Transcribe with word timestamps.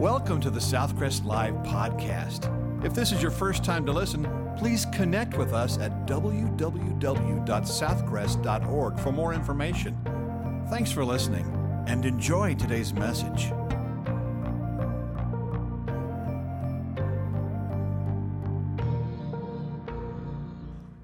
Welcome 0.00 0.40
to 0.40 0.48
the 0.48 0.58
Southcrest 0.58 1.26
Live 1.26 1.52
podcast. 1.56 2.48
If 2.82 2.94
this 2.94 3.12
is 3.12 3.20
your 3.20 3.30
first 3.30 3.62
time 3.62 3.84
to 3.84 3.92
listen, 3.92 4.26
please 4.56 4.86
connect 4.94 5.36
with 5.36 5.52
us 5.52 5.76
at 5.76 6.06
www.southcrest.org 6.06 8.98
for 8.98 9.12
more 9.12 9.34
information. 9.34 10.64
Thanks 10.70 10.90
for 10.90 11.04
listening 11.04 11.44
and 11.86 12.06
enjoy 12.06 12.54
today's 12.54 12.94
message. 12.94 13.52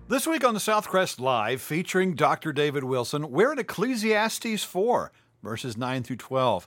This 0.08 0.26
week 0.26 0.42
on 0.42 0.54
the 0.54 0.60
Southcrest 0.60 1.20
Live, 1.20 1.60
featuring 1.60 2.14
Dr. 2.14 2.54
David 2.54 2.84
Wilson, 2.84 3.30
we're 3.30 3.52
in 3.52 3.58
Ecclesiastes 3.58 4.64
4, 4.64 5.12
verses 5.42 5.76
9 5.76 6.02
through 6.02 6.16
12. 6.16 6.66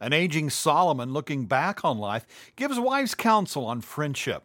An 0.00 0.12
aging 0.12 0.50
Solomon 0.50 1.12
looking 1.12 1.46
back 1.46 1.84
on 1.84 1.98
life 1.98 2.26
gives 2.56 2.78
wise 2.78 3.14
counsel 3.14 3.66
on 3.66 3.80
friendship. 3.80 4.44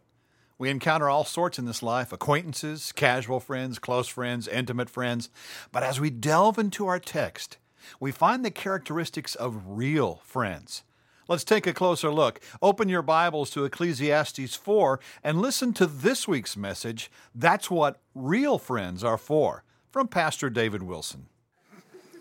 We 0.58 0.70
encounter 0.70 1.08
all 1.08 1.24
sorts 1.24 1.58
in 1.58 1.64
this 1.64 1.82
life 1.82 2.12
acquaintances, 2.12 2.92
casual 2.92 3.40
friends, 3.40 3.78
close 3.78 4.08
friends, 4.08 4.48
intimate 4.48 4.88
friends. 4.88 5.28
But 5.72 5.82
as 5.82 6.00
we 6.00 6.10
delve 6.10 6.58
into 6.58 6.86
our 6.86 7.00
text, 7.00 7.58
we 8.00 8.12
find 8.12 8.44
the 8.44 8.50
characteristics 8.50 9.34
of 9.34 9.62
real 9.66 10.20
friends. 10.24 10.82
Let's 11.26 11.44
take 11.44 11.66
a 11.66 11.72
closer 11.72 12.10
look. 12.10 12.40
Open 12.60 12.88
your 12.88 13.02
Bibles 13.02 13.50
to 13.50 13.64
Ecclesiastes 13.64 14.54
4 14.56 15.00
and 15.22 15.40
listen 15.40 15.72
to 15.74 15.86
this 15.86 16.28
week's 16.28 16.56
message 16.56 17.10
That's 17.34 17.70
What 17.70 18.00
Real 18.14 18.58
Friends 18.58 19.02
Are 19.02 19.16
For, 19.16 19.64
from 19.90 20.08
Pastor 20.08 20.50
David 20.50 20.82
Wilson. 20.82 21.26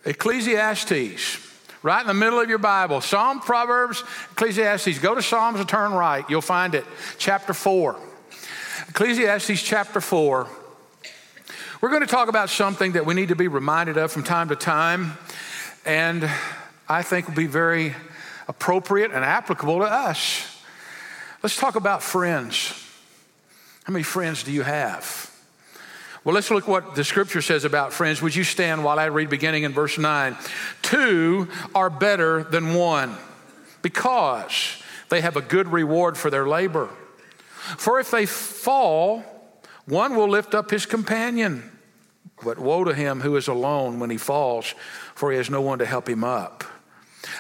Ecclesiastes, 0.06 1.53
right 1.84 2.02
in 2.02 2.08
the 2.08 2.14
middle 2.14 2.40
of 2.40 2.50
your 2.50 2.58
Bible. 2.58 3.02
Psalm, 3.02 3.42
Proverbs, 3.42 4.04
Ecclesiastes. 4.32 4.98
Go 5.00 5.14
to 5.14 5.22
Psalms 5.22 5.60
and 5.60 5.70
turn 5.70 5.92
right. 5.92 6.26
You'll 6.30 6.42
find 6.42 6.74
it. 6.74 6.86
Chapter 7.18 7.54
4. 7.54 8.00
Ecclesiastes 8.90 9.62
chapter 9.62 10.02
4. 10.02 10.48
We're 11.82 11.90
going 11.90 12.02
to 12.02 12.08
talk 12.08 12.30
about 12.30 12.50
something 12.50 12.94
that 12.94 13.06
we 13.06 13.14
need 13.14 13.28
to 13.28 13.36
be 13.36 13.50
reminded 13.50 13.98
of 13.98 14.12
from 14.12 14.24
time 14.24 14.48
to 14.50 14.56
time, 14.56 15.18
and 15.86 16.30
I 16.88 17.02
think 17.02 17.28
will 17.28 17.36
be 17.36 17.46
very 17.46 17.94
appropriate 18.48 19.12
and 19.12 19.24
applicable 19.26 19.80
to 19.80 19.86
us. 19.86 20.50
Let's 21.42 21.58
talk 21.58 21.76
about 21.76 22.02
friends. 22.02 22.72
How 23.84 23.92
many 23.92 24.04
friends 24.04 24.44
do 24.44 24.54
you 24.54 24.62
have? 24.62 25.33
Well, 26.24 26.34
let's 26.34 26.52
look 26.52 26.70
what 26.70 26.96
the 26.96 27.04
scripture 27.04 27.42
says 27.42 27.66
about 27.66 27.92
friends. 27.92 28.22
Would 28.22 28.34
you 28.34 28.46
stand 28.46 28.84
while 28.84 28.98
I 28.98 29.06
read 29.06 29.30
beginning 29.30 29.64
in 29.64 29.74
verse 29.74 29.98
9? 29.98 30.38
Two 30.82 31.50
are 31.76 31.90
better 31.90 32.44
than 32.44 32.74
one 32.74 33.18
because 33.82 34.82
they 35.10 35.20
have 35.20 35.36
a 35.36 35.42
good 35.42 35.68
reward 35.68 36.18
for 36.18 36.30
their 36.30 36.48
labor. 36.48 36.90
For 37.78 38.00
if 38.00 38.10
they 38.10 38.26
fall, 38.26 39.24
one 39.86 40.16
will 40.16 40.30
lift 40.30 40.56
up 40.56 40.72
his 40.72 40.86
companion. 40.86 41.70
But 42.42 42.58
woe 42.58 42.86
to 42.86 42.94
him 42.94 43.20
who 43.20 43.36
is 43.36 43.50
alone 43.50 44.00
when 44.00 44.10
he 44.10 44.18
falls, 44.18 44.74
for 45.16 45.32
he 45.32 45.38
has 45.38 45.50
no 45.50 45.62
one 45.62 45.80
to 45.80 45.86
help 45.86 46.08
him 46.08 46.24
up. 46.24 46.64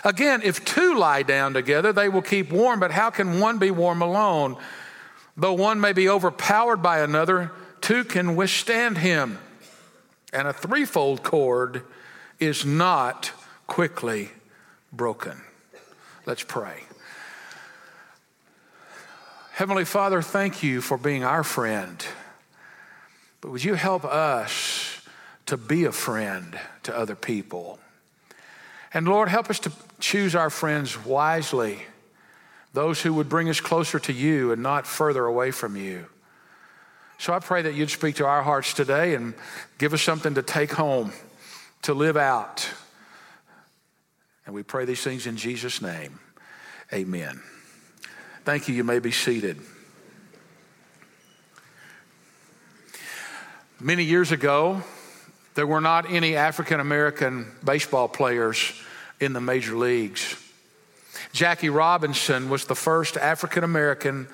Again, 0.03 0.41
if 0.43 0.63
two 0.65 0.97
lie 0.97 1.23
down 1.23 1.53
together, 1.53 1.93
they 1.93 2.09
will 2.09 2.21
keep 2.21 2.51
warm, 2.51 2.81
but 2.81 2.91
how 2.91 3.09
can 3.09 3.39
one 3.39 3.59
be 3.59 3.71
warm 3.71 4.01
alone? 4.01 4.57
Though 5.37 5.53
one 5.53 5.79
may 5.79 5.93
be 5.93 6.09
overpowered 6.09 6.77
by 6.77 6.99
another, 6.99 7.51
two 7.83 8.03
can 8.05 8.35
withstand 8.35 8.97
him. 8.97 9.37
And 10.31 10.47
a 10.47 10.53
threefold 10.53 11.21
cord 11.21 11.83
is 12.39 12.65
not 12.65 13.31
quickly 13.67 14.31
broken. 14.91 15.39
Let's 16.25 16.43
pray. 16.43 16.85
Heavenly 19.51 19.85
Father, 19.85 20.23
thank 20.23 20.63
you 20.63 20.81
for 20.81 20.97
being 20.97 21.23
our 21.23 21.43
friend. 21.43 22.03
But 23.41 23.51
would 23.51 23.63
you 23.63 23.75
help 23.75 24.05
us 24.05 25.01
to 25.45 25.57
be 25.57 25.83
a 25.83 25.91
friend 25.91 26.57
to 26.83 26.97
other 26.97 27.15
people? 27.15 27.79
And 28.93 29.07
Lord, 29.07 29.27
help 29.27 29.49
us 29.49 29.59
to 29.59 29.71
choose 29.99 30.35
our 30.35 30.49
friends 30.49 31.05
wisely, 31.05 31.79
those 32.71 33.01
who 33.01 33.13
would 33.13 33.29
bring 33.29 33.49
us 33.49 33.59
closer 33.59 33.99
to 33.99 34.13
you 34.13 34.51
and 34.51 34.63
not 34.63 34.87
further 34.87 35.25
away 35.25 35.51
from 35.51 35.75
you. 35.75 36.05
So 37.17 37.33
I 37.33 37.39
pray 37.39 37.61
that 37.61 37.73
you'd 37.73 37.89
speak 37.89 38.15
to 38.15 38.25
our 38.25 38.43
hearts 38.43 38.73
today 38.73 39.15
and 39.15 39.33
give 39.77 39.93
us 39.93 40.01
something 40.01 40.33
to 40.35 40.41
take 40.41 40.71
home, 40.71 41.13
to 41.83 41.93
live 41.93 42.17
out. 42.17 42.69
And 44.45 44.53
we 44.53 44.63
pray 44.63 44.85
these 44.85 45.01
things 45.01 45.25
in 45.25 45.37
Jesus' 45.37 45.81
name. 45.81 46.19
Amen. 46.91 47.41
Thank 48.43 48.67
you. 48.67 48.75
You 48.75 48.83
may 48.83 48.99
be 48.99 49.11
seated. 49.11 49.57
Many 53.79 54.03
years 54.03 54.31
ago, 54.31 54.83
there 55.55 55.67
were 55.67 55.81
not 55.81 56.09
any 56.09 56.35
African 56.35 56.79
American 56.79 57.51
baseball 57.63 58.07
players 58.07 58.73
in 59.19 59.33
the 59.33 59.41
major 59.41 59.75
leagues. 59.75 60.35
Jackie 61.31 61.69
Robinson 61.69 62.49
was 62.49 62.65
the 62.65 62.75
first 62.75 63.17
African 63.17 63.63
American 63.63 64.27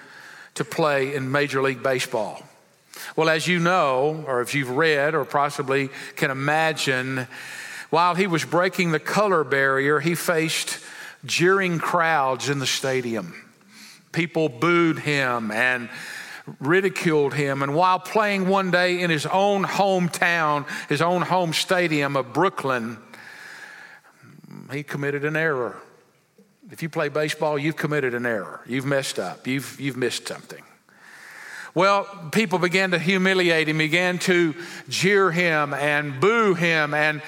to 0.56 0.66
play 0.66 1.14
in 1.14 1.32
Major 1.32 1.62
League 1.62 1.84
Baseball. 1.84 2.44
Well, 3.16 3.30
as 3.30 3.48
you 3.48 3.60
know, 3.60 4.24
or 4.28 4.42
if 4.42 4.54
you've 4.54 4.70
read, 4.70 5.16
or 5.16 5.26
possibly 5.26 5.90
can 6.16 6.32
imagine, 6.32 7.28
while 7.90 8.16
he 8.16 8.28
was 8.28 8.46
breaking 8.46 8.92
the 8.92 9.00
color 9.00 9.44
barrier, 9.44 10.00
he 10.00 10.16
faced 10.16 10.80
jeering 11.26 11.80
crowds 11.80 12.50
in 12.50 12.60
the 12.60 12.68
stadium. 12.68 13.34
People 14.12 14.50
booed 14.50 15.00
him 15.00 15.52
and 15.52 15.90
ridiculed 16.60 17.34
him. 17.34 17.62
And 17.62 17.76
while 17.76 18.00
playing 18.00 18.48
one 18.48 18.72
day 18.72 19.02
in 19.02 19.10
his 19.10 19.26
own 19.26 19.64
hometown, 19.64 20.68
his 20.88 21.02
own 21.02 21.22
home 21.22 21.54
stadium 21.54 22.16
of 22.16 22.34
Brooklyn, 22.34 22.98
he 24.72 24.84
committed 24.84 25.26
an 25.26 25.36
error. 25.36 25.78
If 26.72 26.84
you 26.84 26.90
play 26.90 27.10
baseball, 27.10 27.58
you've 27.58 27.78
committed 27.78 28.14
an 28.14 28.26
error. 28.26 28.62
You've 28.68 28.86
messed 28.86 29.20
up. 29.20 29.48
You've, 29.48 29.80
you've 29.80 29.98
missed 29.98 30.28
something. 30.28 30.64
Well, 31.76 32.06
people 32.32 32.60
began 32.60 32.92
to 32.92 33.00
humiliate 33.00 33.70
him, 33.70 33.78
began 33.78 34.18
to 34.20 34.56
jeer 34.90 35.32
him 35.32 35.74
and 35.74 36.20
boo 36.20 36.54
him, 36.56 36.94
and 36.94 37.22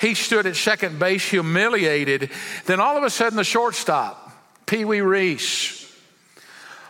he 0.00 0.14
stood 0.14 0.46
at 0.46 0.56
second 0.56 0.98
base 0.98 1.28
humiliated. 1.28 2.30
Then 2.66 2.80
all 2.80 2.96
of 2.96 3.02
a 3.02 3.10
sudden, 3.10 3.36
the 3.36 3.44
shortstop, 3.44 4.30
Pee 4.66 4.84
Wee 4.84 5.00
Reese, 5.00 5.92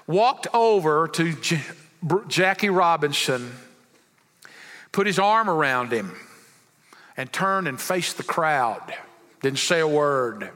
walked 0.07 0.49
over 0.53 1.09
to 1.09 1.33
J- 1.35 1.63
Jackie 2.29 2.71
Robinson, 2.71 3.53
put 4.93 5.07
his 5.07 5.19
arm 5.19 5.49
around 5.49 5.93
him, 5.93 6.15
and 7.17 7.33
turned 7.33 7.69
and 7.69 7.81
faced 7.81 8.19
the 8.19 8.23
crowd. 8.23 8.95
Didn't 9.41 9.59
say 9.59 9.81
a 9.81 9.89
word. 9.89 10.41
Well, 10.41 10.51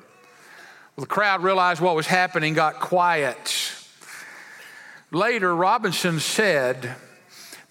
the 1.04 1.06
crowd 1.06 1.42
realized 1.42 1.80
what 1.80 1.96
was 1.96 2.06
happening, 2.06 2.52
got 2.52 2.78
quiet. 2.78 3.74
Later, 5.12 5.54
Robinson 5.54 6.20
said 6.20 6.96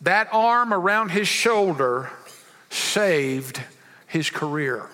that 0.02 0.30
arm 0.32 0.72
around 0.74 1.10
his 1.10 1.28
shoulder 1.28 2.12
saved 2.70 3.62
his 4.06 4.30
career. 4.30 4.88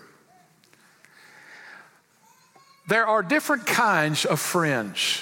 There 2.88 3.06
are 3.06 3.22
different 3.22 3.66
kinds 3.66 4.24
of 4.24 4.40
friends. 4.40 5.22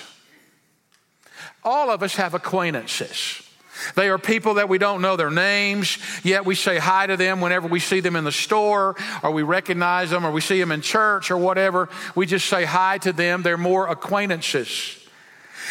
All 1.64 1.90
of 1.90 2.04
us 2.04 2.16
have 2.16 2.36
acquaintances. 2.36 3.42
They 3.96 4.08
are 4.08 4.20
people 4.20 4.54
that 4.56 4.70
we 4.70 4.78
don't 4.78 5.02
know 5.02 5.16
their 5.16 5.32
names, 5.32 5.98
yet 6.24 6.46
we 6.46 6.54
say 6.54 6.78
hi 6.78 7.08
to 7.08 7.18
them 7.18 7.42
whenever 7.42 7.68
we 7.68 7.80
see 7.80 8.02
them 8.02 8.16
in 8.16 8.24
the 8.24 8.32
store, 8.32 8.96
or 9.24 9.32
we 9.32 9.42
recognize 9.42 10.12
them, 10.12 10.28
or 10.28 10.32
we 10.32 10.42
see 10.42 10.60
them 10.60 10.72
in 10.72 10.82
church, 10.82 11.32
or 11.32 11.38
whatever. 11.38 11.90
We 12.14 12.28
just 12.28 12.46
say 12.46 12.66
hi 12.66 13.00
to 13.00 13.12
them. 13.12 13.42
They're 13.42 13.58
more 13.58 13.88
acquaintances. 13.88 15.05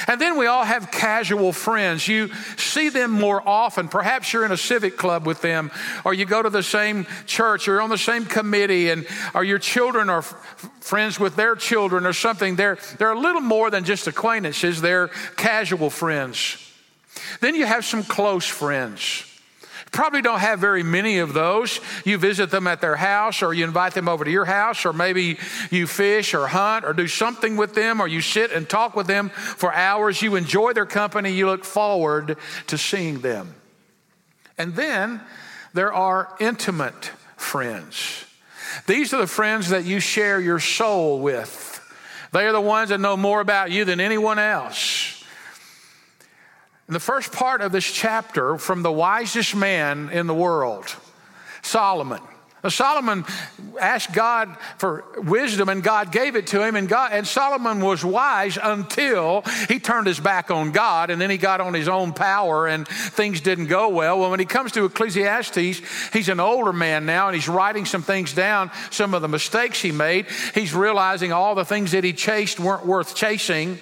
And 0.07 0.21
then 0.21 0.39
we 0.39 0.47
all 0.47 0.65
have 0.65 0.91
casual 0.91 1.53
friends. 1.53 2.07
You 2.09 2.31
see 2.57 2.89
them 2.89 3.11
more 3.11 3.47
often. 3.47 3.89
Perhaps 3.89 4.33
you're 4.33 4.45
in 4.45 4.53
a 4.53 4.57
civic 4.57 4.97
club 4.97 5.27
with 5.27 5.41
them, 5.43 5.71
or 6.05 6.15
you 6.15 6.25
go 6.25 6.43
to 6.43 6.51
the 6.51 6.63
same 6.63 7.07
church, 7.27 7.69
or 7.69 7.73
you're 7.73 7.83
on 7.83 7.91
the 7.91 7.99
same 7.99 8.25
committee, 8.25 8.91
and 8.91 9.07
or 9.35 9.45
your 9.45 9.59
children 9.59 10.11
are 10.11 10.19
f- 10.19 10.71
friends 10.81 11.19
with 11.19 11.37
their 11.37 11.57
children 11.57 12.07
or 12.07 12.13
something. 12.13 12.57
They're, 12.57 12.79
they're 12.99 13.13
a 13.13 13.19
little 13.19 13.41
more 13.41 13.71
than 13.71 13.85
just 13.85 14.07
acquaintances, 14.07 14.81
they're 14.81 15.09
casual 15.37 15.91
friends. 15.91 16.61
Then 17.41 17.55
you 17.55 17.67
have 17.67 17.85
some 17.85 18.03
close 18.03 18.47
friends. 18.47 19.25
Probably 19.95 20.23
don't 20.23 20.41
have 20.41 20.59
very 20.59 20.83
many 20.83 21.19
of 21.19 21.35
those. 21.35 21.79
You 22.05 22.19
visit 22.19 22.51
them 22.51 22.67
at 22.67 22.81
their 22.81 22.97
house, 22.97 23.43
or 23.43 23.55
you 23.55 23.63
invite 23.63 23.95
them 23.95 24.09
over 24.09 24.25
to 24.25 24.31
your 24.31 24.45
house, 24.45 24.85
or 24.85 24.93
maybe 24.93 25.39
you 25.71 25.87
fish 25.87 26.35
or 26.35 26.49
hunt 26.49 26.85
or 26.85 26.93
do 26.93 27.07
something 27.07 27.57
with 27.57 27.75
them, 27.77 28.01
or 28.01 28.09
you 28.09 28.21
sit 28.21 28.51
and 28.51 28.69
talk 28.69 28.97
with 28.97 29.07
them 29.07 29.29
for 29.29 29.73
hours. 29.73 30.21
You 30.21 30.35
enjoy 30.35 30.73
their 30.73 30.85
company, 30.85 31.31
you 31.31 31.47
look 31.47 31.65
forward 31.65 32.37
to 32.67 32.77
seeing 32.77 33.21
them. 33.21 33.55
And 34.59 34.75
then 34.75 35.21
there 35.75 35.93
are 35.93 36.35
intimate 36.41 37.13
friends. 37.37 38.25
These 38.89 39.15
are 39.15 39.19
the 39.19 39.29
friends 39.29 39.69
that 39.69 39.85
you 39.85 40.01
share 40.01 40.41
your 40.41 40.59
soul 40.59 41.21
with 41.21 41.81
They 42.33 42.47
are 42.47 42.53
the 42.53 42.61
ones 42.61 42.89
that 42.89 42.99
know 42.99 43.17
more 43.17 43.41
about 43.41 43.71
you 43.71 43.85
than 43.85 44.01
anyone 44.01 44.41
else. 44.41 45.14
The 46.87 47.01
first 47.01 47.33
part 47.33 47.63
of 47.63 47.73
this 47.73 47.85
chapter, 47.85 48.59
from 48.59 48.83
the 48.83 48.93
wisest 48.93 49.57
man 49.57 50.11
in 50.11 50.27
the 50.27 50.35
world, 50.35 50.95
Solomon, 51.63 52.21
now, 52.65 52.71
Solomon 52.71 53.27
asked 53.79 54.15
God 54.15 54.57
for 54.79 55.05
wisdom, 55.19 55.69
and 55.69 55.83
God 55.83 56.11
gave 56.11 56.35
it 56.35 56.47
to 56.49 56.65
him. 56.65 56.77
And, 56.77 56.89
God, 56.89 57.13
and 57.13 57.27
Solomon 57.27 57.81
was 57.81 58.03
wise 58.03 58.57
until 58.61 59.43
he 59.69 59.79
turned 59.79 60.07
his 60.07 60.19
back 60.19 60.51
on 60.51 60.73
God, 60.73 61.11
and 61.11 61.21
then 61.21 61.29
he 61.29 61.37
got 61.37 61.61
on 61.61 61.75
his 61.75 61.89
own 61.89 62.15
power, 62.15 62.67
and 62.67 62.89
things 62.89 63.43
didn't 63.43 63.67
go 63.67 63.91
well. 63.91 64.19
Well, 64.19 64.31
when 64.31 64.41
he 64.41 64.47
comes 64.47 64.73
to 64.73 64.87
Ecclesiastes, 64.87 65.83
he's 66.15 66.29
an 66.31 66.41
older 66.41 66.73
man 66.73 67.05
now, 67.05 67.29
and 67.29 67.35
he's 67.35 67.51
writing 67.51 67.85
some 67.85 68.03
things 68.03 68.33
down, 68.33 68.71
some 68.91 69.13
of 69.13 69.21
the 69.21 69.29
mistakes 69.29 69.83
he 69.83 69.93
made. 69.93 70.27
He's 70.55 70.73
realizing 70.73 71.33
all 71.33 71.55
the 71.55 71.67
things 71.67 71.93
that 71.93 72.03
he 72.03 72.15
chased 72.15 72.59
weren't 72.59 72.87
worth 72.87 73.15
chasing. 73.15 73.79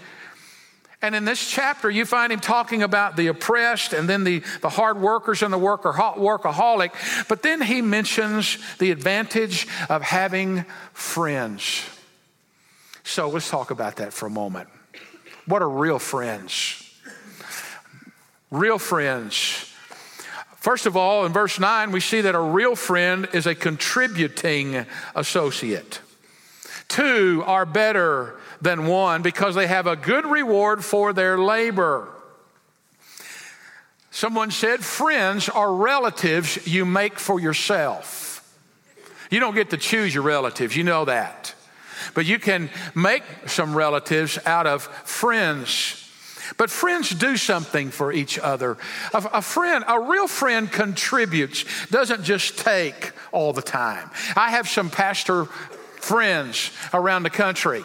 And 1.03 1.17
in 1.17 1.25
this 1.25 1.51
chapter, 1.51 1.91
you 1.91 2.07
find 2.07 2.33
him 2.33 2.39
talking 2.39 2.85
about 2.85 3.17
the 3.17 3.27
oppressed 3.27 3.93
and 3.93 4.09
then 4.09 4.23
the, 4.23 4.39
the 4.61 4.69
hard 4.69 5.01
workers 5.01 5.43
and 5.43 5.53
the 5.53 5.59
worker, 5.59 5.93
workaholic. 5.93 6.93
But 7.29 7.43
then 7.43 7.61
he 7.61 7.83
mentions 7.83 8.57
the 8.79 8.93
advantage 8.93 9.67
of 9.89 10.03
having 10.03 10.65
friends. 10.93 11.85
So 13.03 13.29
let's 13.29 13.51
talk 13.51 13.73
about 13.73 13.97
that 13.97 14.13
for 14.13 14.27
a 14.27 14.31
moment. 14.31 14.69
What 15.47 15.61
are 15.61 15.69
real 15.69 15.99
friends? 15.99 16.79
Real 18.53 18.79
friends. 18.79 19.69
First 20.57 20.87
of 20.87 20.97
all, 20.97 21.27
in 21.27 21.33
verse 21.33 21.59
9, 21.59 21.91
we 21.91 21.99
see 21.99 22.21
that 22.21 22.37
a 22.37 22.41
real 22.41 22.77
friend 22.77 23.29
is 23.33 23.49
a 23.49 23.57
contributing 23.57 24.87
associate. 25.17 26.01
Two 26.93 27.43
are 27.47 27.65
better 27.65 28.35
than 28.61 28.85
one 28.85 29.23
because 29.23 29.55
they 29.55 29.67
have 29.67 29.87
a 29.87 29.97
good 29.97 30.27
reward 30.27 30.85
for 30.85 31.15
their 31.15 31.39
labor. 31.39 32.07
Someone 34.11 34.51
said, 34.51 34.85
Friends 34.85 35.49
are 35.49 35.75
relatives 35.75 36.67
you 36.67 36.85
make 36.85 37.19
for 37.19 37.41
yourself. 37.41 38.47
You 39.31 39.41
don't 39.41 39.55
get 39.55 39.71
to 39.71 39.79
choose 39.79 40.15
your 40.15 40.23
relatives, 40.23 40.77
you 40.77 40.85
know 40.85 41.07
that. 41.07 41.55
But 42.13 42.27
you 42.27 42.39
can 42.39 42.69
make 42.95 43.23
some 43.47 43.75
relatives 43.75 44.39
out 44.45 44.67
of 44.67 44.83
friends. 44.83 45.99
But 46.59 46.69
friends 46.69 47.09
do 47.09 47.39
something 47.39 47.91
for 47.91 48.13
each 48.13 48.39
other. 48.39 48.77
A, 49.15 49.31
a, 49.33 49.41
friend, 49.41 49.83
a 49.89 49.99
real 49.99 50.29
friend 50.29 50.71
contributes, 50.71 51.65
doesn't 51.87 52.23
just 52.23 52.59
take 52.59 53.13
all 53.33 53.55
the 53.55 53.63
time. 53.63 54.11
I 54.37 54.51
have 54.51 54.69
some 54.69 54.91
pastor 54.91 55.49
friends 56.03 56.71
around 56.93 57.23
the 57.23 57.31
country. 57.31 57.85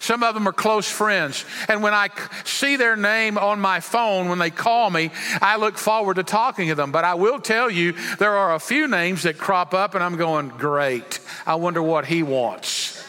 Some 0.00 0.22
of 0.22 0.34
them 0.34 0.48
are 0.48 0.52
close 0.52 0.90
friends. 0.90 1.44
And 1.68 1.82
when 1.82 1.94
I 1.94 2.08
see 2.44 2.76
their 2.76 2.96
name 2.96 3.36
on 3.36 3.60
my 3.60 3.80
phone, 3.80 4.28
when 4.28 4.38
they 4.38 4.50
call 4.50 4.90
me, 4.90 5.10
I 5.40 5.56
look 5.56 5.76
forward 5.76 6.16
to 6.16 6.22
talking 6.22 6.68
to 6.68 6.74
them. 6.74 6.90
But 6.90 7.04
I 7.04 7.14
will 7.14 7.40
tell 7.40 7.70
you, 7.70 7.92
there 8.18 8.32
are 8.32 8.54
a 8.54 8.58
few 8.58 8.88
names 8.88 9.24
that 9.24 9.38
crop 9.38 9.74
up, 9.74 9.94
and 9.94 10.02
I'm 10.02 10.16
going, 10.16 10.48
great. 10.48 11.20
I 11.46 11.56
wonder 11.56 11.82
what 11.82 12.06
he 12.06 12.22
wants. 12.22 13.04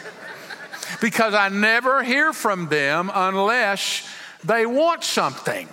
because 1.02 1.34
I 1.34 1.50
never 1.50 2.04
hear 2.04 2.34
from 2.34 2.68
them 2.68 3.12
unless 3.14 4.08
they 4.44 4.66
want 4.66 5.04
something. 5.04 5.68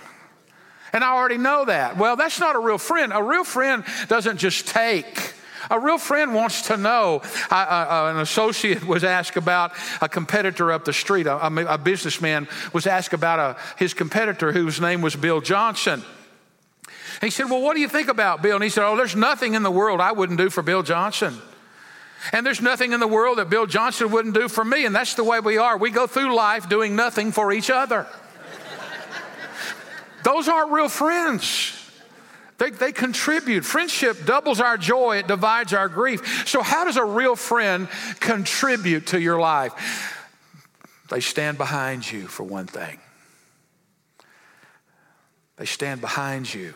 And 0.91 1.03
I 1.03 1.11
already 1.13 1.37
know 1.37 1.65
that. 1.65 1.97
Well, 1.97 2.15
that's 2.15 2.39
not 2.39 2.55
a 2.55 2.59
real 2.59 2.77
friend. 2.77 3.11
A 3.13 3.23
real 3.23 3.43
friend 3.43 3.83
doesn't 4.07 4.37
just 4.37 4.67
take. 4.67 5.32
A 5.69 5.79
real 5.79 5.97
friend 5.97 6.33
wants 6.33 6.63
to 6.63 6.77
know. 6.77 7.21
I, 7.49 7.63
uh, 7.63 8.11
an 8.13 8.19
associate 8.19 8.83
was 8.87 9.03
asked 9.03 9.37
about 9.37 9.71
a 10.01 10.09
competitor 10.09 10.71
up 10.71 10.85
the 10.85 10.93
street. 10.93 11.27
A, 11.27 11.45
a 11.45 11.77
businessman 11.77 12.47
was 12.73 12.87
asked 12.87 13.13
about 13.13 13.39
a, 13.39 13.59
his 13.77 13.93
competitor 13.93 14.51
whose 14.51 14.79
name 14.81 15.01
was 15.01 15.15
Bill 15.15 15.41
Johnson. 15.41 16.03
he 17.21 17.29
said, 17.29 17.49
Well, 17.49 17.61
what 17.61 17.75
do 17.75 17.81
you 17.81 17.87
think 17.87 18.09
about 18.09 18.41
Bill? 18.41 18.55
And 18.55 18.63
he 18.63 18.69
said, 18.69 18.85
Oh, 18.85 18.95
there's 18.95 19.15
nothing 19.15 19.53
in 19.53 19.63
the 19.63 19.71
world 19.71 20.01
I 20.01 20.11
wouldn't 20.11 20.37
do 20.37 20.49
for 20.49 20.61
Bill 20.61 20.83
Johnson. 20.83 21.37
And 22.31 22.45
there's 22.45 22.61
nothing 22.61 22.93
in 22.93 23.01
the 23.01 23.07
world 23.07 23.37
that 23.37 23.49
Bill 23.49 23.65
Johnson 23.65 24.09
wouldn't 24.11 24.33
do 24.33 24.47
for 24.47 24.63
me. 24.63 24.85
And 24.85 24.95
that's 24.95 25.15
the 25.15 25.25
way 25.25 25.41
we 25.41 25.57
are. 25.57 25.77
We 25.77 25.91
go 25.91 26.07
through 26.07 26.33
life 26.33 26.69
doing 26.69 26.95
nothing 26.95 27.33
for 27.33 27.51
each 27.51 27.69
other. 27.69 28.07
Those 30.23 30.47
aren't 30.47 30.71
real 30.71 30.87
friends. 30.87 31.82
They, 32.63 32.69
they 32.69 32.91
contribute. 32.93 33.65
Friendship 33.65 34.25
doubles 34.25 34.61
our 34.61 34.77
joy, 34.77 35.17
it 35.17 35.27
divides 35.27 35.73
our 35.73 35.89
grief. 35.89 36.47
So, 36.47 36.61
how 36.61 36.85
does 36.85 36.95
a 36.95 37.03
real 37.03 37.35
friend 37.35 37.89
contribute 38.21 39.07
to 39.07 39.19
your 39.19 39.37
life? 39.37 39.73
They 41.09 41.19
stand 41.19 41.57
behind 41.57 42.09
you, 42.09 42.25
for 42.25 42.43
one 42.43 42.67
thing. 42.67 42.99
They 45.57 45.65
stand 45.65 45.99
behind 45.99 46.53
you. 46.53 46.73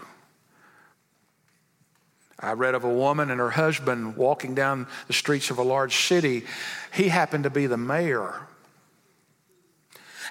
I 2.38 2.52
read 2.52 2.76
of 2.76 2.84
a 2.84 2.94
woman 2.94 3.32
and 3.32 3.40
her 3.40 3.50
husband 3.50 4.18
walking 4.18 4.56
down 4.56 4.88
the 5.08 5.14
streets 5.14 5.52
of 5.52 5.58
a 5.58 5.64
large 5.64 5.96
city. 5.96 6.44
He 6.94 7.08
happened 7.08 7.46
to 7.46 7.50
be 7.50 7.66
the 7.66 7.78
mayor 7.78 8.46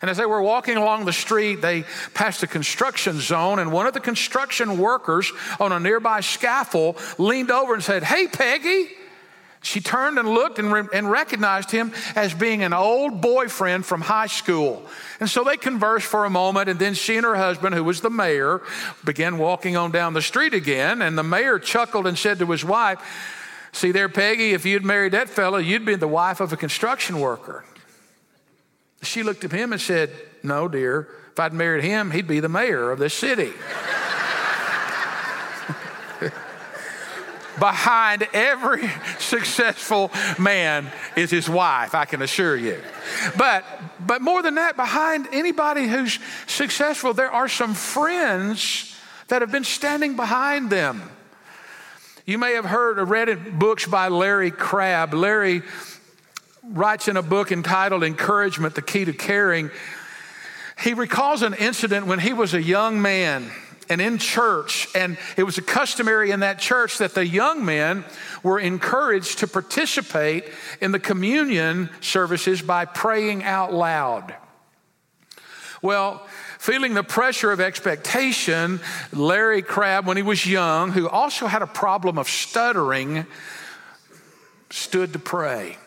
and 0.03 0.11
as 0.11 0.17
they 0.17 0.27
were 0.27 0.43
walking 0.43 0.77
along 0.77 1.05
the 1.05 1.13
street, 1.13 1.63
they 1.63 1.85
passed 2.15 2.43
a 2.43 2.47
construction 2.47 3.21
zone, 3.21 3.59
and 3.59 3.73
one 3.73 3.87
of 3.87 3.95
the 3.95 4.01
construction 4.01 4.79
workers 4.79 5.33
on 5.59 5.73
a 5.73 5.81
nearby 5.81 6.21
scaffold 6.21 7.01
leaned 7.19 7.51
over 7.51 7.75
and 7.75 7.83
said, 7.83 8.03
Hey, 8.03 8.27
Peggy. 8.29 8.89
She 9.63 9.81
turned 9.81 10.17
and 10.17 10.29
looked 10.29 10.61
and, 10.61 10.73
re- 10.73 10.89
and 10.93 11.11
recognized 11.11 11.73
him 11.73 11.93
as 12.15 12.33
being 12.33 12.63
an 12.63 12.73
old 12.73 13.21
boyfriend 13.21 13.85
from 13.85 14.01
high 14.01 14.29
school. 14.29 14.87
And 15.19 15.29
so 15.29 15.43
they 15.43 15.57
conversed 15.57 16.07
for 16.07 16.25
a 16.25 16.31
moment, 16.31 16.69
and 16.69 16.79
then 16.79 16.95
she 16.95 17.17
and 17.17 17.27
her 17.27 17.35
husband, 17.35 17.75
who 17.75 17.83
was 17.83 18.01
the 18.01 18.11
mayor, 18.11 18.63
began 19.05 19.39
walking 19.39 19.77
on 19.77 19.91
down 19.91 20.13
the 20.13 20.23
street 20.23 20.55
again. 20.55 21.03
And 21.03 21.19
the 21.19 21.25
mayor 21.25 21.59
chuckled 21.59 22.07
and 22.07 22.17
said 22.17 22.39
to 22.39 22.47
his 22.47 22.65
wife, 22.65 23.01
See 23.73 23.91
there, 23.91 24.09
Peggy, 24.09 24.53
if 24.53 24.65
you'd 24.65 24.85
married 24.85 25.13
that 25.13 25.29
fellow, 25.29 25.59
you'd 25.59 25.85
be 25.85 25.97
the 25.97 26.07
wife 26.07 26.41
of 26.41 26.53
a 26.53 26.57
construction 26.57 27.19
worker. 27.19 27.65
She 29.07 29.23
looked 29.23 29.45
at 29.45 29.53
him 29.53 29.73
and 29.73 29.81
said, 29.81 30.11
No, 30.43 30.69
dear, 30.69 31.09
if 31.33 31.41
I'd 31.41 31.53
married 31.53 31.85
him, 31.85 32.11
he'd 32.11 32.27
be 32.27 32.41
the 32.41 32.49
mayor 32.49 32.91
of 32.91 32.99
this 32.99 33.15
city. 33.15 33.53
Behind 37.59 38.29
every 38.35 38.91
successful 39.19 40.11
man 40.39 40.91
is 41.17 41.31
his 41.31 41.49
wife, 41.49 41.95
I 41.95 42.05
can 42.05 42.21
assure 42.21 42.57
you. 42.57 42.81
But, 43.39 43.65
but 43.99 44.21
more 44.21 44.43
than 44.43 44.57
that, 44.57 44.77
behind 44.77 45.29
anybody 45.33 45.87
who's 45.87 46.19
successful, 46.47 47.15
there 47.15 47.31
are 47.31 47.49
some 47.49 47.73
friends 47.73 48.95
that 49.29 49.41
have 49.41 49.51
been 49.51 49.65
standing 49.65 50.17
behind 50.17 50.69
them. 50.69 51.03
You 52.27 52.39
may 52.39 52.55
have 52.55 52.65
heard 52.65 52.99
or 52.99 53.05
read 53.05 53.59
books 53.59 53.87
by 53.87 54.09
Larry 54.09 54.51
Crabb. 54.51 55.15
Larry 55.15 55.63
writes 56.69 57.09
in 57.09 57.17
a 57.17 57.23
book 57.23 57.53
entitled 57.53 58.03
Encouragement 58.03 58.75
The 58.75 58.83
Key 58.83 59.05
to 59.05 59.13
Caring. 59.13 59.71
He 60.83 60.95
recalls 60.95 61.43
an 61.43 61.55
incident 61.55 62.07
when 62.07 62.19
he 62.19 62.33
was 62.33 62.55
a 62.55 62.63
young 62.63 63.01
man 63.01 63.51
and 63.89 64.01
in 64.01 64.19
church, 64.19 64.89
and 64.95 65.17
it 65.37 65.45
was 65.45 65.59
a 65.59 65.63
customary 65.63 66.33
in 66.33 66.41
that 66.41 66.59
church 66.59 66.99
that 66.99 67.15
the 67.15 67.27
young 67.27 67.65
men 67.65 68.05
were 68.43 68.59
encouraged 68.59 69.39
to 69.39 69.47
participate 69.47 70.45
in 70.81 70.91
the 70.91 70.99
communion 70.99 71.89
services 72.01 72.63
by 72.63 72.85
praying 72.85 73.45
out 73.45 73.73
loud. 73.73 74.35
Well, 75.83 76.27
feeling 76.59 76.95
the 76.95 77.05
pressure 77.05 77.53
of 77.53 77.61
expectation, 77.61 78.81
Larry 79.13 79.63
Crabb, 79.63 80.07
when 80.07 80.17
he 80.17 80.23
was 80.25 80.45
young, 80.45 80.91
who 80.91 81.09
also 81.09 81.47
had 81.47 81.63
a 81.63 81.67
problem 81.67 82.19
of 82.19 82.29
stuttering, 82.29 83.25
stood 84.71 85.13
to 85.13 85.21
pray. 85.21 85.79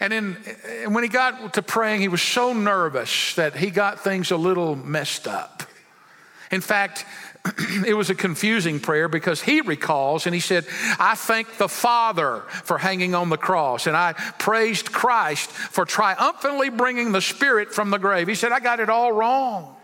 And, 0.00 0.14
in, 0.14 0.36
and 0.82 0.94
when 0.94 1.04
he 1.04 1.10
got 1.10 1.54
to 1.54 1.62
praying, 1.62 2.00
he 2.00 2.08
was 2.08 2.22
so 2.22 2.54
nervous 2.54 3.34
that 3.34 3.54
he 3.54 3.70
got 3.70 4.00
things 4.00 4.30
a 4.30 4.36
little 4.36 4.74
messed 4.74 5.28
up. 5.28 5.62
In 6.50 6.62
fact, 6.62 7.04
it 7.86 7.94
was 7.94 8.08
a 8.08 8.14
confusing 8.14 8.80
prayer 8.80 9.08
because 9.08 9.42
he 9.42 9.60
recalls 9.60 10.24
and 10.24 10.34
he 10.34 10.40
said, 10.40 10.66
I 10.98 11.14
thank 11.14 11.58
the 11.58 11.68
Father 11.68 12.40
for 12.48 12.78
hanging 12.78 13.14
on 13.14 13.28
the 13.28 13.36
cross, 13.36 13.86
and 13.86 13.96
I 13.96 14.14
praised 14.38 14.90
Christ 14.90 15.50
for 15.50 15.84
triumphantly 15.84 16.70
bringing 16.70 17.12
the 17.12 17.20
Spirit 17.20 17.72
from 17.72 17.90
the 17.90 17.98
grave. 17.98 18.26
He 18.26 18.34
said, 18.34 18.52
I 18.52 18.60
got 18.60 18.80
it 18.80 18.88
all 18.88 19.12
wrong. 19.12 19.76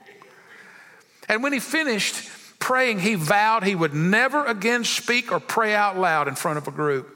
And 1.28 1.42
when 1.42 1.52
he 1.52 1.60
finished 1.60 2.30
praying, 2.58 3.00
he 3.00 3.16
vowed 3.16 3.64
he 3.64 3.74
would 3.74 3.94
never 3.94 4.44
again 4.46 4.84
speak 4.84 5.30
or 5.30 5.40
pray 5.40 5.74
out 5.74 5.98
loud 5.98 6.26
in 6.26 6.34
front 6.36 6.58
of 6.58 6.68
a 6.68 6.70
group 6.70 7.15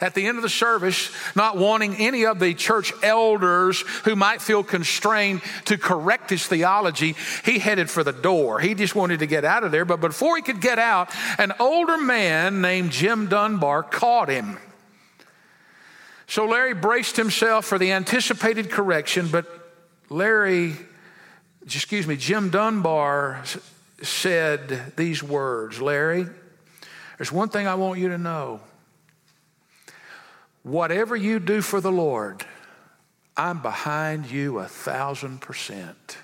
at 0.00 0.14
the 0.14 0.26
end 0.26 0.38
of 0.38 0.42
the 0.42 0.48
service, 0.48 1.10
not 1.34 1.56
wanting 1.56 1.96
any 1.96 2.26
of 2.26 2.38
the 2.38 2.54
church 2.54 2.92
elders 3.02 3.80
who 4.04 4.16
might 4.16 4.40
feel 4.40 4.62
constrained 4.62 5.42
to 5.66 5.76
correct 5.78 6.30
his 6.30 6.46
theology, 6.46 7.16
he 7.44 7.58
headed 7.58 7.90
for 7.90 8.04
the 8.04 8.12
door. 8.12 8.60
He 8.60 8.74
just 8.74 8.94
wanted 8.94 9.20
to 9.20 9.26
get 9.26 9.44
out 9.44 9.64
of 9.64 9.72
there. 9.72 9.84
But 9.84 10.00
before 10.00 10.36
he 10.36 10.42
could 10.42 10.60
get 10.60 10.78
out, 10.78 11.10
an 11.38 11.52
older 11.58 11.98
man 11.98 12.60
named 12.60 12.92
Jim 12.92 13.28
Dunbar 13.28 13.82
caught 13.82 14.28
him. 14.28 14.58
So 16.26 16.44
Larry 16.44 16.74
braced 16.74 17.16
himself 17.16 17.64
for 17.64 17.78
the 17.78 17.92
anticipated 17.92 18.70
correction, 18.70 19.28
but 19.28 19.46
Larry, 20.10 20.74
excuse 21.62 22.06
me, 22.06 22.16
Jim 22.16 22.50
Dunbar 22.50 23.42
said 24.02 24.94
these 24.96 25.22
words 25.22 25.80
Larry, 25.80 26.26
there's 27.16 27.32
one 27.32 27.48
thing 27.48 27.66
I 27.66 27.74
want 27.74 27.98
you 27.98 28.10
to 28.10 28.18
know. 28.18 28.60
Whatever 30.68 31.16
you 31.16 31.38
do 31.38 31.62
for 31.62 31.80
the 31.80 31.90
Lord, 31.90 32.44
I'm 33.38 33.62
behind 33.62 34.30
you 34.30 34.58
a 34.58 34.66
thousand 34.66 35.40
percent. 35.40 36.18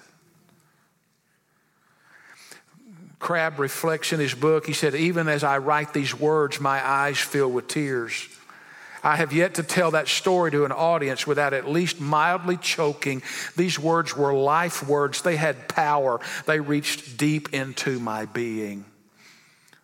Crabb 3.18 3.58
reflects 3.58 4.12
in 4.12 4.20
his 4.20 4.34
book, 4.34 4.66
he 4.66 4.74
said, 4.74 4.94
Even 4.94 5.28
as 5.28 5.44
I 5.44 5.56
write 5.56 5.94
these 5.94 6.14
words, 6.14 6.60
my 6.60 6.86
eyes 6.86 7.16
fill 7.16 7.50
with 7.50 7.68
tears. 7.68 8.28
I 9.02 9.16
have 9.16 9.32
yet 9.32 9.54
to 9.54 9.62
tell 9.62 9.92
that 9.92 10.08
story 10.08 10.50
to 10.50 10.66
an 10.66 10.72
audience 10.72 11.26
without 11.26 11.54
at 11.54 11.66
least 11.66 11.98
mildly 11.98 12.58
choking. 12.58 13.22
These 13.56 13.78
words 13.78 14.14
were 14.14 14.34
life 14.34 14.86
words. 14.86 15.22
They 15.22 15.36
had 15.36 15.70
power. 15.70 16.20
They 16.44 16.60
reached 16.60 17.16
deep 17.16 17.54
into 17.54 17.98
my 17.98 18.26
being. 18.26 18.84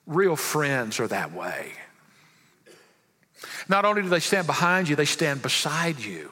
Real 0.06 0.36
friends 0.36 1.00
are 1.00 1.08
that 1.08 1.32
way. 1.32 1.72
Not 3.68 3.84
only 3.84 4.02
do 4.02 4.08
they 4.08 4.20
stand 4.20 4.46
behind 4.46 4.88
you, 4.88 4.96
they 4.96 5.04
stand 5.04 5.42
beside 5.42 5.98
you. 6.00 6.30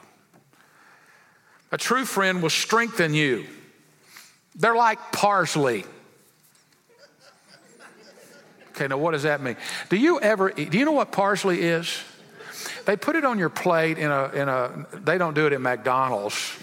A 1.71 1.77
true 1.77 2.05
friend 2.05 2.41
will 2.41 2.49
strengthen 2.49 3.13
you. 3.13 3.45
They're 4.55 4.75
like 4.75 5.11
parsley. 5.11 5.85
Okay, 8.71 8.87
now 8.87 8.97
what 8.97 9.11
does 9.11 9.23
that 9.23 9.41
mean? 9.41 9.57
Do 9.89 9.97
you 9.97 10.19
ever, 10.19 10.49
do 10.51 10.77
you 10.77 10.85
know 10.85 10.93
what 10.93 11.11
parsley 11.11 11.61
is? 11.61 12.01
They 12.85 12.95
put 12.95 13.15
it 13.15 13.25
on 13.25 13.37
your 13.37 13.49
plate 13.49 13.97
in 13.97 14.09
a, 14.09 14.29
in 14.29 14.49
a 14.49 14.87
they 14.93 15.17
don't 15.17 15.33
do 15.33 15.45
it 15.47 15.53
at 15.53 15.61
McDonald's. 15.61 16.57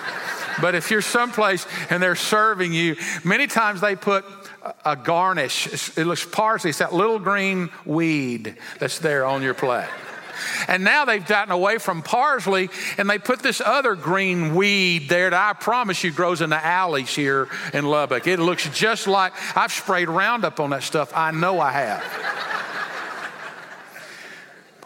but 0.60 0.74
if 0.74 0.90
you're 0.90 1.02
someplace 1.02 1.66
and 1.88 2.02
they're 2.02 2.16
serving 2.16 2.72
you, 2.72 2.96
many 3.24 3.46
times 3.46 3.80
they 3.80 3.96
put 3.96 4.24
a 4.84 4.96
garnish. 4.96 5.96
It 5.96 6.06
looks 6.06 6.24
parsley. 6.24 6.70
It's 6.70 6.78
that 6.78 6.94
little 6.94 7.18
green 7.18 7.70
weed 7.84 8.56
that's 8.78 8.98
there 8.98 9.24
on 9.24 9.42
your 9.42 9.54
plate. 9.54 9.88
And 10.68 10.84
now 10.84 11.04
they've 11.04 11.24
gotten 11.24 11.52
away 11.52 11.78
from 11.78 12.02
parsley 12.02 12.70
and 12.98 13.08
they 13.08 13.18
put 13.18 13.40
this 13.40 13.60
other 13.60 13.94
green 13.94 14.54
weed 14.54 15.08
there 15.08 15.30
that 15.30 15.50
I 15.50 15.52
promise 15.52 16.02
you 16.02 16.10
grows 16.10 16.40
in 16.40 16.50
the 16.50 16.64
alleys 16.64 17.14
here 17.14 17.48
in 17.72 17.84
Lubbock. 17.84 18.26
It 18.26 18.38
looks 18.38 18.68
just 18.70 19.06
like 19.06 19.32
I've 19.56 19.72
sprayed 19.72 20.08
Roundup 20.08 20.60
on 20.60 20.70
that 20.70 20.82
stuff. 20.82 21.12
I 21.14 21.30
know 21.30 21.60
I 21.60 21.72
have. 21.72 22.02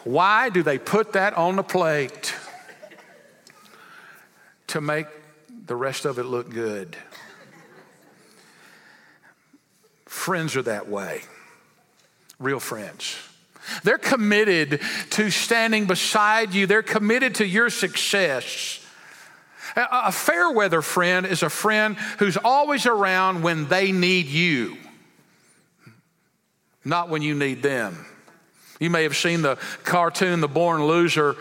Why 0.04 0.50
do 0.50 0.62
they 0.62 0.78
put 0.78 1.14
that 1.14 1.34
on 1.34 1.56
the 1.56 1.64
plate? 1.64 2.34
To 4.68 4.80
make 4.80 5.06
the 5.66 5.76
rest 5.76 6.04
of 6.04 6.18
it 6.18 6.24
look 6.24 6.50
good. 6.50 6.96
Friends 10.16 10.56
are 10.56 10.62
that 10.62 10.88
way, 10.88 11.20
real 12.40 12.58
friends. 12.58 13.16
They're 13.84 13.96
committed 13.96 14.80
to 15.10 15.30
standing 15.30 15.84
beside 15.84 16.52
you, 16.52 16.66
they're 16.66 16.82
committed 16.82 17.36
to 17.36 17.46
your 17.46 17.70
success. 17.70 18.80
A 19.76 20.10
fair 20.10 20.50
weather 20.50 20.82
friend 20.82 21.26
is 21.26 21.44
a 21.44 21.50
friend 21.50 21.96
who's 22.18 22.36
always 22.36 22.86
around 22.86 23.42
when 23.42 23.68
they 23.68 23.92
need 23.92 24.26
you, 24.26 24.78
not 26.84 27.08
when 27.08 27.22
you 27.22 27.34
need 27.34 27.62
them. 27.62 28.04
You 28.80 28.90
may 28.90 29.04
have 29.04 29.16
seen 29.16 29.42
the 29.42 29.58
cartoon, 29.84 30.40
The 30.40 30.48
Born 30.48 30.84
Loser. 30.86 31.36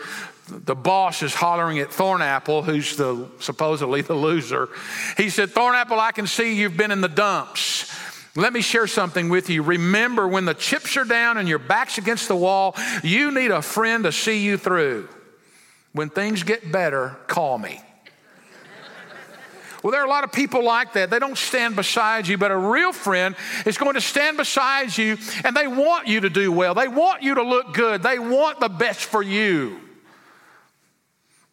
The 0.48 0.76
boss 0.76 1.24
is 1.24 1.34
hollering 1.34 1.80
at 1.80 1.88
Thornapple, 1.88 2.62
who's 2.62 2.94
the 2.94 3.26
supposedly 3.40 4.02
the 4.02 4.14
loser. 4.14 4.68
He 5.16 5.28
said, 5.28 5.48
Thornapple, 5.48 5.98
I 5.98 6.12
can 6.12 6.28
see 6.28 6.54
you've 6.54 6.76
been 6.76 6.92
in 6.92 7.00
the 7.00 7.08
dumps. 7.08 7.90
Let 8.36 8.52
me 8.52 8.60
share 8.60 8.86
something 8.86 9.30
with 9.30 9.48
you. 9.48 9.62
Remember, 9.62 10.28
when 10.28 10.44
the 10.44 10.52
chips 10.52 10.96
are 10.98 11.04
down 11.04 11.38
and 11.38 11.48
your 11.48 11.58
back's 11.58 11.96
against 11.96 12.28
the 12.28 12.36
wall, 12.36 12.76
you 13.02 13.30
need 13.30 13.50
a 13.50 13.62
friend 13.62 14.04
to 14.04 14.12
see 14.12 14.44
you 14.44 14.58
through. 14.58 15.08
When 15.92 16.10
things 16.10 16.42
get 16.42 16.70
better, 16.70 17.16
call 17.26 17.56
me. 17.56 17.80
Well, 19.82 19.92
there 19.92 20.02
are 20.02 20.06
a 20.06 20.10
lot 20.10 20.24
of 20.24 20.32
people 20.32 20.64
like 20.64 20.94
that. 20.94 21.10
They 21.10 21.18
don't 21.18 21.38
stand 21.38 21.76
beside 21.76 22.26
you, 22.26 22.36
but 22.36 22.50
a 22.50 22.56
real 22.56 22.92
friend 22.92 23.36
is 23.64 23.78
going 23.78 23.94
to 23.94 24.00
stand 24.00 24.36
beside 24.36 24.96
you 24.98 25.16
and 25.44 25.56
they 25.56 25.68
want 25.68 26.08
you 26.08 26.20
to 26.20 26.28
do 26.28 26.50
well. 26.50 26.74
They 26.74 26.88
want 26.88 27.22
you 27.22 27.36
to 27.36 27.42
look 27.42 27.72
good. 27.72 28.02
They 28.02 28.18
want 28.18 28.60
the 28.60 28.68
best 28.68 29.00
for 29.00 29.22
you. 29.22 29.80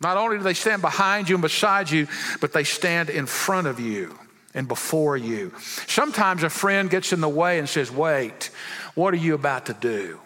Not 0.01 0.17
only 0.17 0.37
do 0.37 0.43
they 0.43 0.55
stand 0.55 0.81
behind 0.81 1.29
you 1.29 1.35
and 1.35 1.41
beside 1.41 1.91
you, 1.91 2.07
but 2.41 2.51
they 2.51 2.63
stand 2.63 3.09
in 3.09 3.25
front 3.25 3.67
of 3.67 3.79
you 3.79 4.17
and 4.53 4.67
before 4.67 5.17
you. 5.17 5.53
Sometimes 5.87 6.43
a 6.43 6.49
friend 6.49 6.89
gets 6.89 7.13
in 7.13 7.21
the 7.21 7.29
way 7.29 7.59
and 7.59 7.67
says, 7.67 7.91
Wait, 7.91 8.49
what 8.95 9.13
are 9.13 9.17
you 9.17 9.33
about 9.33 9.67
to 9.67 9.73
do? 9.73 10.19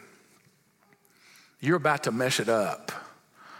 You're 1.59 1.77
about 1.77 2.03
to 2.03 2.11
mess 2.11 2.39
it 2.39 2.49
up. 2.49 2.91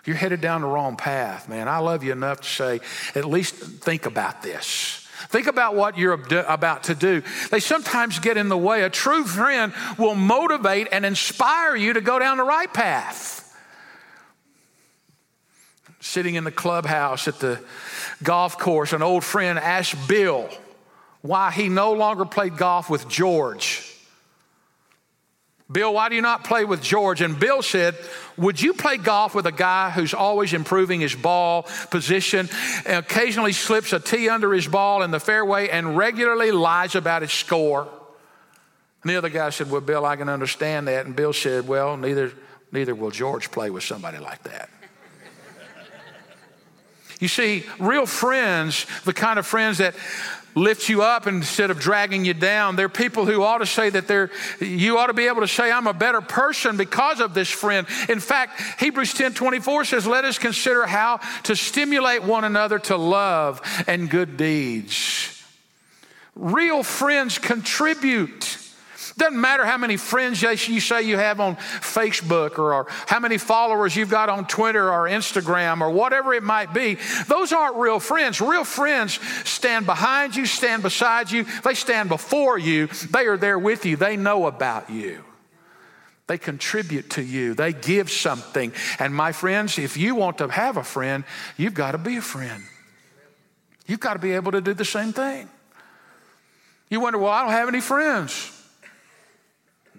You're 0.05 0.15
headed 0.15 0.39
down 0.39 0.61
the 0.61 0.67
wrong 0.67 0.95
path, 0.95 1.49
man. 1.49 1.67
I 1.67 1.79
love 1.79 2.03
you 2.03 2.13
enough 2.13 2.41
to 2.41 2.47
say, 2.47 2.79
at 3.13 3.25
least 3.25 3.55
think 3.55 4.05
about 4.05 4.41
this. 4.41 5.05
Think 5.29 5.47
about 5.47 5.75
what 5.75 5.97
you're 5.97 6.13
about 6.13 6.83
to 6.83 6.95
do. 6.95 7.23
They 7.49 7.59
sometimes 7.59 8.19
get 8.19 8.37
in 8.37 8.49
the 8.49 8.57
way. 8.57 8.83
A 8.83 8.89
true 8.89 9.25
friend 9.25 9.73
will 9.97 10.15
motivate 10.15 10.87
and 10.91 11.05
inspire 11.05 11.75
you 11.75 11.93
to 11.93 12.01
go 12.01 12.19
down 12.19 12.37
the 12.37 12.43
right 12.43 12.71
path. 12.71 13.46
Sitting 16.07 16.35
in 16.35 16.45
the 16.45 16.51
clubhouse 16.51 17.27
at 17.27 17.41
the 17.41 17.59
golf 18.23 18.57
course, 18.57 18.93
an 18.93 19.01
old 19.01 19.25
friend 19.25 19.59
asked 19.59 20.07
Bill 20.07 20.49
why 21.21 21.51
he 21.51 21.67
no 21.67 21.91
longer 21.91 22.23
played 22.23 22.55
golf 22.55 22.89
with 22.89 23.09
George. 23.09 23.83
Bill, 25.69 25.93
why 25.93 26.07
do 26.07 26.15
you 26.15 26.21
not 26.21 26.45
play 26.45 26.63
with 26.63 26.81
George? 26.81 27.19
And 27.19 27.37
Bill 27.37 27.61
said, 27.61 27.97
Would 28.37 28.61
you 28.61 28.73
play 28.73 28.95
golf 28.95 29.35
with 29.35 29.47
a 29.47 29.51
guy 29.51 29.89
who's 29.89 30.13
always 30.13 30.53
improving 30.53 31.01
his 31.01 31.13
ball 31.13 31.63
position, 31.91 32.47
occasionally 32.85 33.51
slips 33.51 33.91
a 33.91 33.99
tee 33.99 34.29
under 34.29 34.53
his 34.53 34.65
ball 34.65 35.03
in 35.03 35.11
the 35.11 35.19
fairway, 35.19 35.67
and 35.67 35.97
regularly 35.97 36.51
lies 36.51 36.95
about 36.95 37.21
his 37.21 37.33
score? 37.33 37.81
And 39.03 39.09
the 39.09 39.17
other 39.17 39.27
guy 39.27 39.49
said, 39.49 39.69
Well, 39.69 39.81
Bill, 39.81 40.05
I 40.05 40.15
can 40.15 40.29
understand 40.29 40.87
that. 40.87 41.05
And 41.05 41.17
Bill 41.17 41.33
said, 41.33 41.67
Well, 41.67 41.97
neither, 41.97 42.31
neither 42.71 42.95
will 42.95 43.11
George 43.11 43.51
play 43.51 43.69
with 43.69 43.83
somebody 43.83 44.19
like 44.19 44.43
that. 44.43 44.69
You 47.19 47.27
see, 47.27 47.65
real 47.79 48.05
friends, 48.05 48.85
the 49.03 49.13
kind 49.13 49.39
of 49.39 49.47
friends 49.47 49.79
that 49.79 49.95
lift 50.57 50.89
you 50.89 51.03
up 51.03 51.27
instead 51.27 51.71
of 51.71 51.79
dragging 51.79 52.25
you 52.25 52.33
down. 52.33 52.75
They're 52.75 52.89
people 52.89 53.25
who 53.25 53.43
ought 53.43 53.59
to 53.59 53.65
say 53.65 53.89
that 53.89 54.07
they're, 54.07 54.31
you 54.59 54.97
ought 54.97 55.07
to 55.07 55.13
be 55.13 55.27
able 55.27 55.41
to 55.41 55.47
say, 55.47 55.71
I'm 55.71 55.87
a 55.87 55.93
better 55.93 56.21
person 56.21 56.77
because 56.77 57.19
of 57.19 57.33
this 57.33 57.49
friend. 57.49 57.87
In 58.09 58.19
fact, 58.19 58.79
Hebrews 58.79 59.13
10 59.13 59.33
24 59.33 59.85
says, 59.85 60.07
Let 60.07 60.25
us 60.25 60.37
consider 60.37 60.85
how 60.85 61.19
to 61.43 61.55
stimulate 61.55 62.23
one 62.23 62.43
another 62.43 62.79
to 62.79 62.97
love 62.97 63.61
and 63.87 64.09
good 64.09 64.37
deeds. 64.37 65.33
Real 66.35 66.83
friends 66.83 67.37
contribute. 67.37 68.57
Doesn't 69.17 69.41
matter 69.41 69.65
how 69.65 69.79
many 69.79 69.97
friends 69.97 70.43
you 70.43 70.79
say 70.79 71.01
you 71.01 71.17
have 71.17 71.39
on 71.39 71.55
Facebook 71.55 72.59
or, 72.59 72.73
or, 72.73 72.87
how 73.07 73.19
many 73.19 73.39
followers 73.39 73.95
you've 73.95 74.11
got 74.11 74.29
on 74.29 74.45
Twitter 74.45 74.91
or 74.91 75.05
Instagram 75.05 75.81
or 75.81 75.89
whatever 75.89 76.35
it 76.35 76.43
might 76.43 76.71
be. 76.71 76.99
Those 77.27 77.51
aren't 77.51 77.77
real 77.77 77.99
friends. 77.99 78.39
Real 78.39 78.63
friends 78.63 79.19
stand 79.43 79.87
behind 79.87 80.35
you, 80.35 80.45
stand 80.45 80.83
beside 80.83 81.31
you, 81.31 81.45
they 81.63 81.73
stand 81.73 82.09
before 82.09 82.59
you, 82.59 82.87
they 83.11 83.25
are 83.25 83.37
there 83.37 83.57
with 83.57 83.87
you, 83.87 83.97
they 83.97 84.17
know 84.17 84.45
about 84.45 84.91
you. 84.91 85.23
They 86.27 86.37
contribute 86.37 87.11
to 87.11 87.23
you. 87.23 87.53
They 87.53 87.71
give 87.71 88.11
something. 88.11 88.73
And 88.99 89.15
my 89.15 89.31
friends, 89.31 89.79
if 89.79 89.95
you 89.95 90.13
want 90.13 90.39
to 90.39 90.49
have 90.49 90.75
a 90.75 90.83
friend, 90.83 91.23
you've 91.55 91.73
got 91.73 91.93
to 91.93 91.97
be 91.97 92.17
a 92.17 92.21
friend. 92.21 92.63
You've 93.87 94.01
got 94.01 94.13
to 94.13 94.19
be 94.19 94.33
able 94.33 94.51
to 94.51 94.59
do 94.59 94.73
the 94.73 94.83
same 94.83 95.13
thing. 95.13 95.47
You 96.89 96.99
wonder, 96.99 97.17
well, 97.17 97.31
I 97.31 97.43
don't 97.43 97.51
have 97.51 97.69
any 97.69 97.79
friends. 97.79 98.51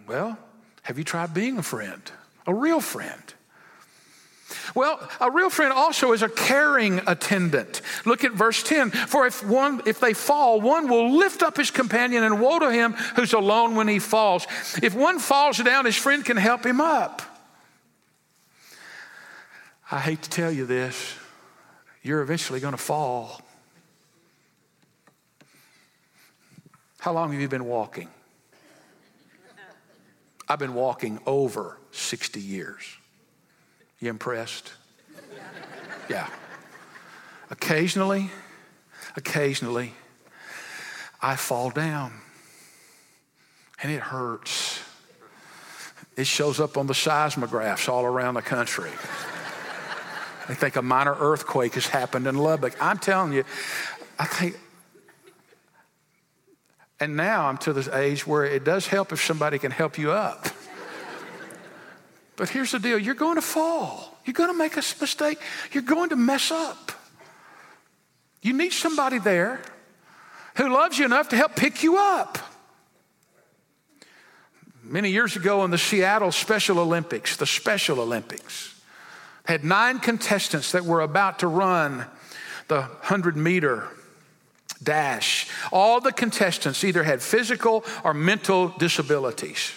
Well, 0.09 0.39
have 0.83 0.97
you 0.97 1.05
tried 1.05 1.35
being 1.35 1.59
a 1.59 1.63
friend? 1.63 2.03
A 2.47 2.55
real 2.55 2.81
friend. 2.81 3.23
Well, 4.75 5.07
a 5.21 5.31
real 5.31 5.51
friend 5.51 5.73
also 5.73 6.13
is 6.13 6.23
a 6.23 6.29
caring 6.29 7.03
attendant. 7.07 7.83
Look 8.07 8.25
at 8.25 8.33
verse 8.33 8.63
10. 8.63 8.91
For 8.91 9.27
if 9.27 9.45
one 9.45 9.83
if 9.85 10.01
they 10.01 10.15
fall, 10.15 10.61
one 10.63 10.89
will 10.89 11.19
lift 11.19 11.43
up 11.43 11.59
his 11.59 11.71
companion 11.71 12.25
and 12.25 12.41
woe 12.41 12.59
to 12.59 12.73
him 12.73 12.93
who's 13.17 13.35
alone 13.35 13.75
when 13.75 13.89
he 13.89 13.99
falls. 13.99 14.47
If 14.83 14.95
one 14.95 15.19
falls 15.19 15.59
down, 15.59 15.85
his 15.85 15.97
friend 15.97 16.25
can 16.25 16.39
help 16.39 16.65
him 16.65 16.81
up. 16.81 17.21
I 19.91 20.01
hate 20.01 20.23
to 20.23 20.31
tell 20.31 20.51
you 20.51 20.65
this. 20.65 21.15
You're 22.03 22.23
eventually 22.23 22.61
going 22.61 22.73
to 22.73 22.79
fall. 22.79 23.43
How 27.01 27.13
long 27.13 27.33
have 27.33 27.41
you 27.41 27.49
been 27.49 27.65
walking? 27.65 28.09
I've 30.49 30.59
been 30.59 30.75
walking 30.75 31.21
over 31.27 31.79
60 31.93 32.41
years. 32.41 32.83
You 34.01 34.11
impressed? 34.11 34.73
Yeah. 36.09 36.29
Occasionally, 37.51 38.31
occasionally, 39.17 39.93
I 41.21 41.37
fall 41.37 41.71
down 41.71 42.13
and 43.83 43.93
it 43.93 44.01
hurts. 44.01 44.81
It 46.17 46.27
shows 46.27 46.61
up 46.61 46.77
on 46.77 46.87
the 46.87 46.95
seismographs 46.95 47.89
all 47.89 48.05
around 48.05 48.35
the 48.35 48.43
country. 48.43 48.91
I 50.49 50.55
think 50.55 50.77
a 50.77 50.83
minor 50.83 51.15
earthquake 51.15 51.75
has 51.75 51.87
happened 51.87 52.27
in 52.27 52.37
Lubbock. 52.37 52.75
I'm 52.81 52.99
telling 52.99 53.33
you, 53.33 53.45
I 54.19 54.25
think, 54.25 54.57
and 57.01 57.17
now 57.17 57.47
I'm 57.47 57.59
to 57.59 57.73
this 57.73 57.89
age 57.89 58.27
where 58.27 58.45
it 58.45 58.65
does 58.65 58.87
help 58.87 59.13
if 59.13 59.23
somebody 59.23 59.59
can 59.59 59.71
help 59.71 59.99
you 59.99 60.13
up. 60.13 60.49
but 62.37 62.49
here's 62.49 62.73
the 62.73 62.79
deal 62.79 62.99
you're 62.99 63.15
going 63.15 63.37
to 63.37 63.43
fall, 63.43 64.19
you're 64.25 64.35
going 64.35 64.51
to 64.51 64.59
make 64.59 64.75
a 64.75 64.83
mistake, 65.01 65.39
you're 65.73 65.83
going 65.83 66.11
to 66.11 66.17
mess 66.17 66.51
up. 66.51 66.93
You 68.43 68.53
need 68.53 68.73
somebody 68.73 69.19
there 69.19 69.61
who 70.57 70.69
loves 70.69 70.99
you 70.99 71.05
enough 71.05 71.29
to 71.31 71.37
help 71.37 71.57
pick 71.57 71.83
you 71.83 71.99
up. 71.99 72.39
Many 74.83 75.11
years 75.11 75.37
ago 75.37 75.65
in 75.65 75.71
the 75.71 75.79
Seattle 75.79 76.33
Special 76.33 76.79
Olympics, 76.79 77.37
the 77.37 77.47
Special 77.47 78.01
Olympics, 78.01 78.75
had 79.45 79.65
nine 79.65 79.99
contestants 79.99 80.73
that 80.73 80.85
were 80.85 81.01
about 81.01 81.41
to 81.41 81.47
run 81.47 82.07
the 82.69 82.81
100 82.81 83.37
meter 83.37 83.89
dash. 84.83 85.49
All 85.73 86.01
the 86.01 86.13
contestants 86.13 86.85
either 86.85 87.03
had 87.03 87.23
physical 87.23 87.85
or 88.05 88.15
mental 88.15 88.69
disabilities. 88.79 89.73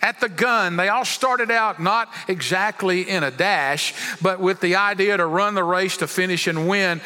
At 0.00 0.20
the 0.20 0.28
gun, 0.28 0.76
they 0.76 0.88
all 0.88 1.04
started 1.04 1.50
out 1.50 1.82
not 1.82 2.08
exactly 2.28 3.02
in 3.08 3.24
a 3.24 3.30
dash, 3.30 3.94
but 4.22 4.38
with 4.38 4.60
the 4.60 4.76
idea 4.76 5.16
to 5.16 5.26
run 5.26 5.54
the 5.54 5.64
race 5.64 5.96
to 5.98 6.06
finish 6.06 6.46
and 6.46 6.68
win. 6.68 7.00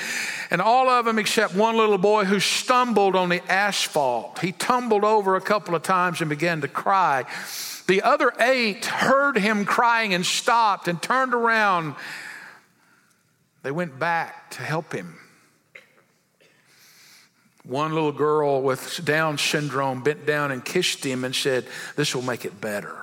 And 0.51 0.61
all 0.61 0.89
of 0.89 1.07
them, 1.07 1.19
except 1.19 1.55
one 1.55 1.77
little 1.77 1.99
boy 1.99 2.25
who 2.25 2.39
stumbled 2.39 3.17
on 3.17 3.31
the 3.31 3.43
asphalt. 3.51 4.41
He 4.41 4.53
tumbled 4.53 5.05
over 5.05 5.37
a 5.37 5.41
couple 5.41 5.75
of 5.75 5.83
times 5.83 6.21
and 6.21 6.29
began 6.29 6.61
to 6.61 6.69
cry. 6.69 7.25
The 7.87 8.03
other 8.03 8.33
eight 8.41 8.85
heard 8.85 9.39
him 9.39 9.65
crying 9.65 10.13
and 10.13 10.27
stopped 10.27 10.87
and 10.87 11.01
turned 11.01 11.33
around. 11.33 11.95
They 13.63 13.71
went 13.71 13.99
back 13.99 14.51
to 14.53 14.63
help 14.63 14.93
him. 14.93 15.19
One 17.67 17.93
little 17.93 18.13
girl 18.13 18.63
with 18.63 19.05
Down 19.05 19.39
syndrome 19.39 20.03
bent 20.03 20.25
down 20.25 20.53
and 20.53 20.65
kissed 20.65 21.05
him 21.05 21.25
and 21.25 21.35
said, 21.35 21.67
This 21.97 22.15
will 22.15 22.23
make 22.23 22.45
it 22.45 22.61
better. 22.61 22.95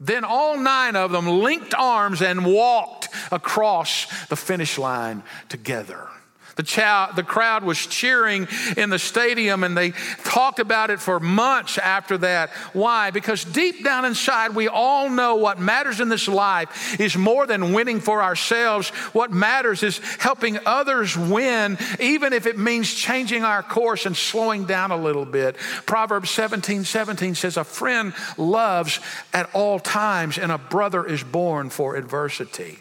Then 0.00 0.24
all 0.24 0.58
nine 0.58 0.96
of 0.96 1.12
them 1.12 1.28
linked 1.28 1.74
arms 1.74 2.22
and 2.22 2.44
walked 2.44 3.08
across 3.30 4.26
the 4.26 4.36
finish 4.36 4.78
line 4.78 5.22
together. 5.48 6.08
The, 6.56 7.10
the 7.16 7.22
crowd 7.22 7.64
was 7.64 7.78
cheering 7.86 8.48
in 8.76 8.90
the 8.90 8.98
stadium 8.98 9.64
and 9.64 9.76
they 9.76 9.92
talked 10.24 10.58
about 10.58 10.90
it 10.90 11.00
for 11.00 11.18
months 11.20 11.78
after 11.78 12.18
that. 12.18 12.50
Why? 12.72 13.10
Because 13.10 13.44
deep 13.44 13.84
down 13.84 14.04
inside, 14.04 14.54
we 14.54 14.68
all 14.68 15.08
know 15.08 15.36
what 15.36 15.58
matters 15.58 16.00
in 16.00 16.08
this 16.08 16.28
life 16.28 17.00
is 17.00 17.16
more 17.16 17.46
than 17.46 17.72
winning 17.72 18.00
for 18.00 18.22
ourselves. 18.22 18.90
What 19.12 19.30
matters 19.30 19.82
is 19.82 19.98
helping 20.18 20.58
others 20.66 21.16
win, 21.16 21.78
even 22.00 22.32
if 22.32 22.46
it 22.46 22.58
means 22.58 22.92
changing 22.92 23.44
our 23.44 23.62
course 23.62 24.06
and 24.06 24.16
slowing 24.16 24.66
down 24.66 24.90
a 24.90 24.96
little 24.96 25.24
bit. 25.24 25.56
Proverbs 25.86 26.30
17 26.30 26.84
17 26.84 27.34
says, 27.34 27.56
A 27.56 27.64
friend 27.64 28.12
loves 28.36 29.00
at 29.32 29.48
all 29.54 29.78
times, 29.78 30.38
and 30.38 30.52
a 30.52 30.58
brother 30.58 31.04
is 31.04 31.22
born 31.22 31.70
for 31.70 31.96
adversity. 31.96 32.78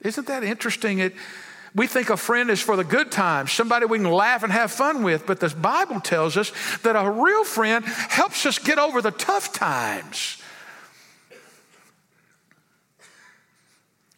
Isn't 0.00 0.28
that 0.28 0.44
interesting? 0.44 1.00
It, 1.00 1.14
we 1.78 1.86
think 1.86 2.10
a 2.10 2.16
friend 2.16 2.50
is 2.50 2.60
for 2.60 2.76
the 2.76 2.84
good 2.84 3.10
times, 3.12 3.52
somebody 3.52 3.86
we 3.86 3.98
can 3.98 4.10
laugh 4.10 4.42
and 4.42 4.52
have 4.52 4.72
fun 4.72 5.02
with, 5.02 5.26
but 5.26 5.40
the 5.40 5.48
Bible 5.48 6.00
tells 6.00 6.36
us 6.36 6.52
that 6.82 6.96
a 6.96 7.08
real 7.08 7.44
friend 7.44 7.84
helps 7.84 8.44
us 8.44 8.58
get 8.58 8.78
over 8.78 9.00
the 9.00 9.12
tough 9.12 9.52
times. 9.52 10.42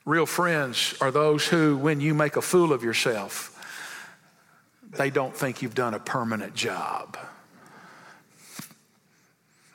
Real 0.07 0.27
friends 0.27 0.94
are 1.01 1.11
those 1.11 1.46
who, 1.46 1.77
when 1.77 2.01
you 2.01 2.14
make 2.14 2.37
a 2.37 2.42
fool 2.42 2.73
of 2.73 2.83
yourself, 2.83 3.57
they 4.90 5.11
don't 5.11 5.37
think 5.37 5.62
you've 5.62 5.75
done 5.75 5.94
a 5.94 6.01
permanent 6.01 6.55
job. 6.55 7.18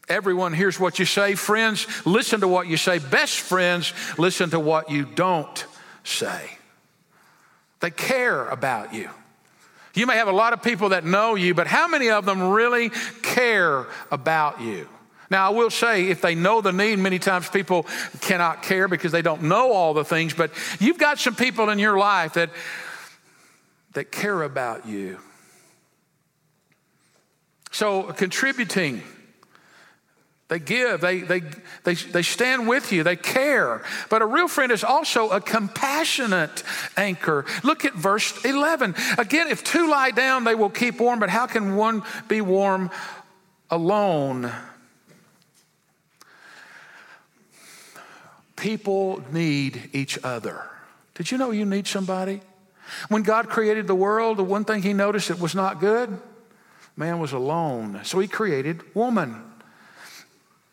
Everyone 0.09 0.53
hears 0.53 0.79
what 0.79 0.99
you 0.99 1.05
say. 1.05 1.35
Friends, 1.35 1.87
listen 2.05 2.41
to 2.41 2.47
what 2.47 2.67
you 2.67 2.77
say. 2.77 2.99
Best 2.99 3.39
friends, 3.39 3.93
listen 4.17 4.49
to 4.49 4.59
what 4.59 4.89
you 4.89 5.05
don't 5.05 5.65
say. 6.03 6.57
They 7.79 7.91
care 7.91 8.47
about 8.47 8.93
you. 8.93 9.09
You 9.93 10.05
may 10.05 10.17
have 10.17 10.27
a 10.27 10.33
lot 10.33 10.53
of 10.53 10.61
people 10.61 10.89
that 10.89 11.05
know 11.05 11.35
you, 11.35 11.53
but 11.53 11.67
how 11.67 11.87
many 11.87 12.09
of 12.09 12.25
them 12.25 12.49
really 12.49 12.91
care 13.21 13.87
about 14.11 14.59
you? 14.61 14.89
Now, 15.31 15.47
I 15.47 15.49
will 15.49 15.69
say, 15.69 16.09
if 16.09 16.21
they 16.21 16.35
know 16.35 16.61
the 16.61 16.71
need, 16.71 16.99
many 16.99 17.17
times 17.17 17.49
people 17.49 17.87
cannot 18.21 18.61
care 18.61 18.87
because 18.87 19.11
they 19.11 19.21
don't 19.21 19.43
know 19.43 19.71
all 19.71 19.93
the 19.93 20.05
things, 20.05 20.33
but 20.33 20.51
you've 20.79 20.99
got 20.99 21.17
some 21.17 21.35
people 21.35 21.69
in 21.69 21.79
your 21.79 21.97
life 21.97 22.33
that, 22.33 22.51
that 23.93 24.11
care 24.11 24.43
about 24.43 24.85
you. 24.85 25.17
So, 27.71 28.03
contributing 28.03 29.01
they 30.47 30.59
give, 30.59 31.01
they, 31.01 31.21
they, 31.21 31.41
they, 31.83 31.95
they 31.95 32.21
stand 32.21 32.67
with 32.67 32.91
you, 32.91 33.03
they 33.03 33.15
care. 33.15 33.83
But 34.09 34.21
a 34.21 34.25
real 34.25 34.47
friend 34.47 34.71
is 34.71 34.83
also 34.83 35.29
a 35.29 35.41
compassionate 35.41 36.63
anchor. 36.95 37.45
Look 37.63 37.83
at 37.83 37.95
verse 37.95 38.45
11. 38.45 38.93
Again, 39.17 39.47
if 39.47 39.63
two 39.63 39.89
lie 39.89 40.11
down, 40.11 40.43
they 40.43 40.53
will 40.53 40.69
keep 40.69 40.99
warm, 40.99 41.19
but 41.19 41.31
how 41.31 41.47
can 41.47 41.75
one 41.75 42.03
be 42.27 42.41
warm 42.41 42.91
alone? 43.71 44.51
People 48.55 49.23
need 49.31 49.89
each 49.93 50.19
other. 50.23 50.69
Did 51.15 51.31
you 51.31 51.39
know 51.39 51.49
you 51.49 51.65
need 51.65 51.87
somebody? 51.87 52.41
When 53.09 53.23
God 53.23 53.49
created 53.49 53.87
the 53.87 53.95
world, 53.95 54.37
the 54.37 54.43
one 54.43 54.63
thing 54.63 54.83
He 54.83 54.93
noticed 54.93 55.31
it 55.31 55.39
was 55.39 55.55
not 55.55 55.79
good 55.79 56.19
man 56.97 57.19
was 57.19 57.33
alone. 57.33 57.99
So 58.03 58.19
He 58.19 58.27
created 58.27 58.95
woman. 58.95 59.41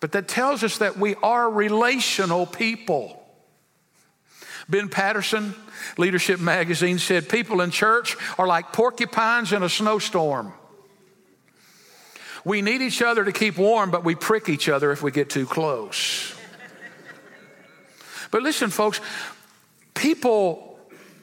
But 0.03 0.11
that 0.13 0.27
tells 0.27 0.65
us 0.65 0.79
that 0.79 0.99
we 0.99 1.15
are 1.23 1.49
relational 1.49 2.45
people. 2.45 3.23
Ben 4.69 4.89
Patterson, 4.89 5.55
Leadership 5.97 6.41
Magazine, 6.41 6.99
said 6.99 7.29
people 7.29 7.61
in 7.61 7.71
church 7.71 8.17
are 8.37 8.49
like 8.49 8.73
porcupines 8.73 9.53
in 9.53 9.63
a 9.63 9.69
snowstorm. 9.69 10.53
We 12.45 12.63
need 12.63 12.83
each 12.83 13.01
other 13.01 13.25
to 13.25 13.31
keep 13.31 13.57
warm, 13.57 13.93
but 13.93 14.03
we 14.03 14.17
prick 14.17 14.49
each 14.49 14.69
other 14.69 14.91
if 14.91 15.05
we 15.05 15.13
get 15.13 15.31
too 15.31 15.47
close. 15.47 16.35
But 18.33 18.43
listen, 18.43 18.71
folks, 18.71 19.01
people 19.95 20.72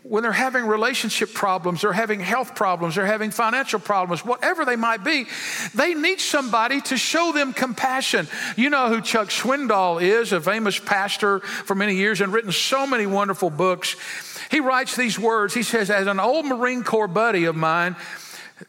when 0.10 0.24
they're 0.24 0.32
having 0.32 0.66
relationship 0.66 1.36
problems, 1.36 1.82
they're 1.82 1.94
having 1.94 2.20
health 2.20 2.56
problems, 2.56 2.96
they're 2.96 3.06
having 3.06 3.30
financial 3.30 3.80
problems, 3.80 4.26
whatever 4.26 4.66
they 4.66 4.76
might 4.76 5.04
be, 5.04 5.28
they 5.76 5.94
need 5.94 6.20
somebody 6.20 6.82
to 6.82 6.98
show 6.98 7.32
them 7.32 7.54
compassion. 7.54 8.28
You 8.58 8.72
know 8.72 8.90
who 8.90 9.02
Chuck 9.02 9.30
Swindoll 9.30 10.02
is, 10.02 10.34
a 10.34 10.42
famous 10.42 10.80
pastor 10.80 11.42
for 11.42 11.76
many 11.76 11.96
years 11.96 12.22
and 12.22 12.34
written 12.34 12.52
so 12.52 12.88
many 12.88 13.06
wonderful 13.06 13.52
books. 13.52 13.96
He 14.50 14.60
writes 14.60 14.96
these 14.96 15.20
words. 15.20 15.54
He 15.54 15.62
says, 15.62 15.92
As 15.92 16.08
an 16.08 16.20
old 16.20 16.48
Marine 16.48 16.84
Corps 16.84 17.08
buddy 17.08 17.46
of 17.46 17.56
mine, 17.56 17.96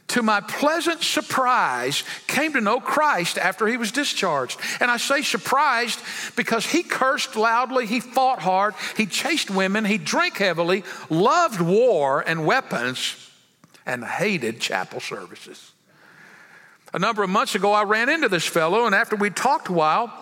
to 0.09 0.23
my 0.23 0.41
pleasant 0.41 1.03
surprise, 1.03 2.05
came 2.27 2.53
to 2.53 2.61
know 2.61 2.81
Christ 2.81 3.39
after 3.39 3.67
he 3.67 3.77
was 3.77 3.93
discharged. 3.93 4.61
And 4.81 4.91
I 4.91 4.97
say 4.97 5.23
surprised 5.23 6.01
because 6.37 6.67
he 6.67 6.83
cursed 6.83 7.37
loudly, 7.37 7.87
he 7.87 8.01
fought 8.01 8.41
hard, 8.41 8.75
he 8.97 9.07
chased 9.07 9.51
women, 9.51 9.85
he 9.85 9.99
drank 9.99 10.39
heavily, 10.39 10.85
loved 11.09 11.61
war 11.61 12.25
and 12.27 12.47
weapons, 12.47 13.31
and 13.87 14.05
hated 14.05 14.61
chapel 14.61 15.01
services. 15.01 15.73
A 16.93 16.99
number 16.99 17.23
of 17.23 17.31
months 17.31 17.55
ago, 17.55 17.73
I 17.73 17.85
ran 17.85 18.09
into 18.09 18.29
this 18.29 18.45
fellow, 18.45 18.87
and 18.87 18.95
after 18.95 19.15
we 19.15 19.31
talked 19.31 19.69
a 19.69 19.73
while, 19.73 20.13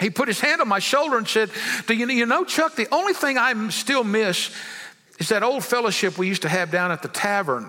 he 0.00 0.10
put 0.10 0.28
his 0.28 0.40
hand 0.40 0.60
on 0.60 0.68
my 0.68 0.78
shoulder 0.78 1.16
and 1.16 1.28
said, 1.28 1.50
Do 1.86 1.94
you, 1.94 2.06
you 2.08 2.26
know, 2.26 2.44
Chuck, 2.44 2.74
the 2.74 2.88
only 2.92 3.12
thing 3.12 3.38
I 3.38 3.68
still 3.68 4.04
miss 4.04 4.50
is 5.18 5.28
that 5.30 5.42
old 5.42 5.64
fellowship 5.64 6.18
we 6.18 6.28
used 6.28 6.42
to 6.42 6.48
have 6.48 6.70
down 6.70 6.90
at 6.90 7.02
the 7.02 7.08
tavern. 7.08 7.68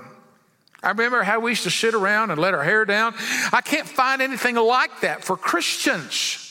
I 0.83 0.89
remember 0.89 1.23
how 1.23 1.39
we 1.39 1.51
used 1.51 1.63
to 1.63 1.71
sit 1.71 1.93
around 1.93 2.31
and 2.31 2.39
let 2.39 2.53
our 2.53 2.63
hair 2.63 2.85
down. 2.85 3.15
I 3.51 3.61
can't 3.61 3.87
find 3.87 4.21
anything 4.21 4.55
like 4.55 5.01
that 5.01 5.23
for 5.23 5.35
Christians. 5.35 6.43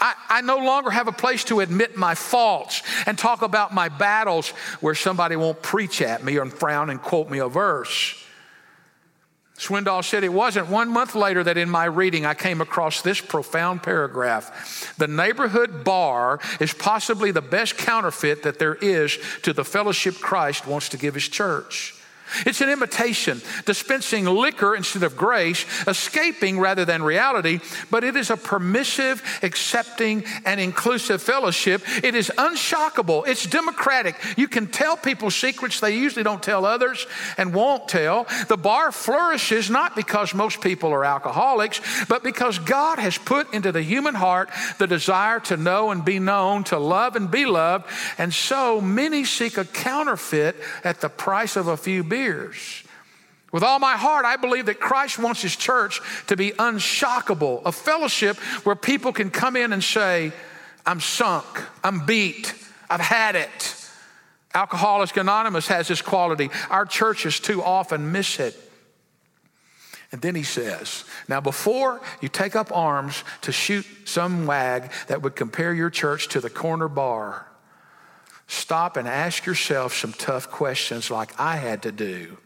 I, 0.00 0.14
I, 0.28 0.40
no 0.40 0.58
longer 0.58 0.90
have 0.90 1.06
a 1.06 1.12
place 1.12 1.44
to 1.44 1.60
admit 1.60 1.96
my 1.96 2.16
faults 2.16 2.82
and 3.06 3.16
talk 3.16 3.42
about 3.42 3.72
my 3.72 3.88
battles 3.88 4.48
where 4.80 4.96
somebody 4.96 5.36
won't 5.36 5.62
preach 5.62 6.02
at 6.02 6.24
me 6.24 6.38
or 6.38 6.46
frown 6.46 6.90
and 6.90 7.00
quote 7.00 7.30
me 7.30 7.38
a 7.38 7.48
verse. 7.48 8.18
Swindoll 9.56 10.02
said 10.02 10.24
it 10.24 10.32
wasn't 10.32 10.66
one 10.66 10.88
month 10.88 11.14
later 11.14 11.44
that 11.44 11.56
in 11.56 11.70
my 11.70 11.84
reading 11.84 12.26
I 12.26 12.34
came 12.34 12.60
across 12.60 13.02
this 13.02 13.20
profound 13.20 13.84
paragraph. 13.84 14.96
The 14.98 15.06
neighborhood 15.06 15.84
bar 15.84 16.40
is 16.58 16.72
possibly 16.72 17.30
the 17.30 17.42
best 17.42 17.78
counterfeit 17.78 18.42
that 18.42 18.58
there 18.58 18.74
is 18.74 19.18
to 19.42 19.52
the 19.52 19.64
fellowship 19.64 20.16
Christ 20.16 20.66
wants 20.66 20.88
to 20.88 20.96
give 20.96 21.14
his 21.14 21.28
church. 21.28 21.94
It's 22.46 22.60
an 22.60 22.70
imitation, 22.70 23.40
dispensing 23.64 24.24
liquor 24.24 24.74
instead 24.74 25.02
of 25.02 25.16
grace, 25.16 25.64
escaping 25.86 26.58
rather 26.58 26.84
than 26.84 27.02
reality, 27.02 27.60
but 27.90 28.04
it 28.04 28.16
is 28.16 28.30
a 28.30 28.36
permissive, 28.36 29.22
accepting, 29.42 30.24
and 30.44 30.60
inclusive 30.60 31.22
fellowship. 31.22 31.82
It 32.02 32.14
is 32.14 32.30
unshockable, 32.36 33.26
it's 33.26 33.46
democratic. 33.46 34.16
You 34.36 34.48
can 34.48 34.66
tell 34.66 34.96
people 34.96 35.30
secrets 35.30 35.80
they 35.80 35.96
usually 35.96 36.22
don't 36.22 36.42
tell 36.42 36.64
others 36.64 37.06
and 37.36 37.54
won't 37.54 37.88
tell. 37.88 38.26
The 38.48 38.56
bar 38.56 38.92
flourishes 38.92 39.70
not 39.70 39.94
because 39.96 40.34
most 40.34 40.60
people 40.60 40.92
are 40.92 41.04
alcoholics, 41.04 41.80
but 42.08 42.22
because 42.22 42.58
God 42.58 42.98
has 42.98 43.18
put 43.18 43.52
into 43.54 43.72
the 43.72 43.82
human 43.82 44.14
heart 44.14 44.50
the 44.78 44.86
desire 44.86 45.40
to 45.40 45.56
know 45.56 45.90
and 45.90 46.04
be 46.04 46.18
known, 46.18 46.64
to 46.64 46.78
love 46.78 47.16
and 47.16 47.30
be 47.30 47.46
loved, 47.46 47.86
and 48.18 48.32
so 48.32 48.80
many 48.80 49.24
seek 49.24 49.58
a 49.58 49.64
counterfeit 49.64 50.56
at 50.84 51.00
the 51.00 51.08
price 51.08 51.56
of 51.56 51.68
a 51.68 51.76
few 51.76 52.02
beers 52.02 52.21
years. 52.22 52.84
With 53.52 53.62
all 53.62 53.78
my 53.78 53.96
heart, 53.96 54.24
I 54.24 54.36
believe 54.36 54.66
that 54.66 54.80
Christ 54.80 55.18
wants 55.18 55.42
his 55.42 55.54
church 55.54 56.00
to 56.28 56.36
be 56.36 56.52
unshockable, 56.52 57.60
a 57.66 57.72
fellowship 57.72 58.38
where 58.64 58.74
people 58.74 59.12
can 59.12 59.30
come 59.30 59.56
in 59.56 59.74
and 59.74 59.84
say, 59.84 60.32
I'm 60.86 61.00
sunk, 61.00 61.46
I'm 61.84 62.06
beat, 62.06 62.54
I've 62.88 63.00
had 63.00 63.36
it. 63.36 63.76
Alcoholics 64.54 65.16
Anonymous 65.16 65.68
has 65.68 65.88
this 65.88 66.02
quality. 66.02 66.50
Our 66.70 66.86
churches 66.86 67.40
too 67.40 67.62
often 67.62 68.12
miss 68.12 68.40
it. 68.40 68.58
And 70.12 70.20
then 70.20 70.34
he 70.34 70.42
says, 70.42 71.04
Now, 71.26 71.40
before 71.40 72.00
you 72.20 72.28
take 72.28 72.54
up 72.54 72.74
arms 72.74 73.24
to 73.42 73.52
shoot 73.52 73.86
some 74.04 74.46
wag 74.46 74.90
that 75.08 75.22
would 75.22 75.36
compare 75.36 75.72
your 75.72 75.88
church 75.88 76.28
to 76.28 76.40
the 76.40 76.50
corner 76.50 76.88
bar, 76.88 77.46
Stop 78.52 78.98
and 78.98 79.08
ask 79.08 79.46
yourself 79.46 79.94
some 79.94 80.12
tough 80.12 80.50
questions 80.50 81.10
like 81.10 81.40
I 81.40 81.56
had 81.56 81.84
to 81.84 81.90
do. 81.90 82.36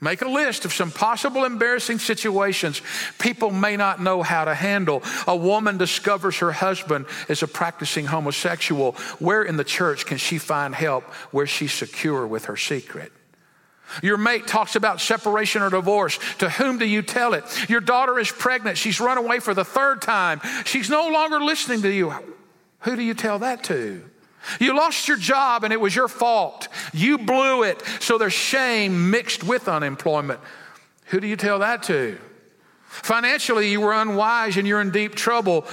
Make 0.00 0.22
a 0.22 0.28
list 0.28 0.64
of 0.64 0.72
some 0.72 0.90
possible 0.90 1.44
embarrassing 1.44 1.98
situations 1.98 2.80
people 3.18 3.50
may 3.50 3.76
not 3.76 4.00
know 4.00 4.22
how 4.22 4.46
to 4.46 4.54
handle. 4.54 5.02
A 5.26 5.36
woman 5.36 5.76
discovers 5.76 6.38
her 6.38 6.52
husband 6.52 7.04
is 7.28 7.42
a 7.42 7.46
practicing 7.46 8.06
homosexual. 8.06 8.92
Where 9.18 9.42
in 9.42 9.58
the 9.58 9.62
church 9.62 10.06
can 10.06 10.16
she 10.16 10.38
find 10.38 10.74
help 10.74 11.04
where 11.32 11.46
she's 11.46 11.74
secure 11.74 12.26
with 12.26 12.46
her 12.46 12.56
secret? 12.56 13.12
Your 14.02 14.16
mate 14.16 14.46
talks 14.46 14.74
about 14.74 15.02
separation 15.02 15.60
or 15.60 15.68
divorce. 15.68 16.18
To 16.38 16.48
whom 16.48 16.78
do 16.78 16.86
you 16.86 17.02
tell 17.02 17.34
it? 17.34 17.44
Your 17.68 17.82
daughter 17.82 18.18
is 18.18 18.30
pregnant. 18.30 18.78
She's 18.78 19.00
run 19.00 19.18
away 19.18 19.38
for 19.38 19.52
the 19.52 19.66
third 19.66 20.00
time. 20.00 20.40
She's 20.64 20.88
no 20.88 21.10
longer 21.10 21.40
listening 21.42 21.82
to 21.82 21.90
you. 21.90 22.14
Who 22.80 22.96
do 22.96 23.02
you 23.02 23.12
tell 23.12 23.40
that 23.40 23.64
to? 23.64 24.02
You 24.60 24.76
lost 24.76 25.08
your 25.08 25.16
job 25.16 25.64
and 25.64 25.72
it 25.72 25.80
was 25.80 25.94
your 25.94 26.08
fault. 26.08 26.68
You 26.92 27.18
blew 27.18 27.62
it. 27.62 27.82
So 28.00 28.18
there's 28.18 28.32
shame 28.32 29.10
mixed 29.10 29.44
with 29.44 29.68
unemployment. 29.68 30.40
Who 31.06 31.20
do 31.20 31.26
you 31.26 31.36
tell 31.36 31.60
that 31.60 31.82
to? 31.84 32.18
Financially, 32.86 33.70
you 33.70 33.80
were 33.80 33.92
unwise 33.92 34.56
and 34.56 34.66
you're 34.66 34.80
in 34.80 34.90
deep 34.90 35.14
trouble. 35.14 35.66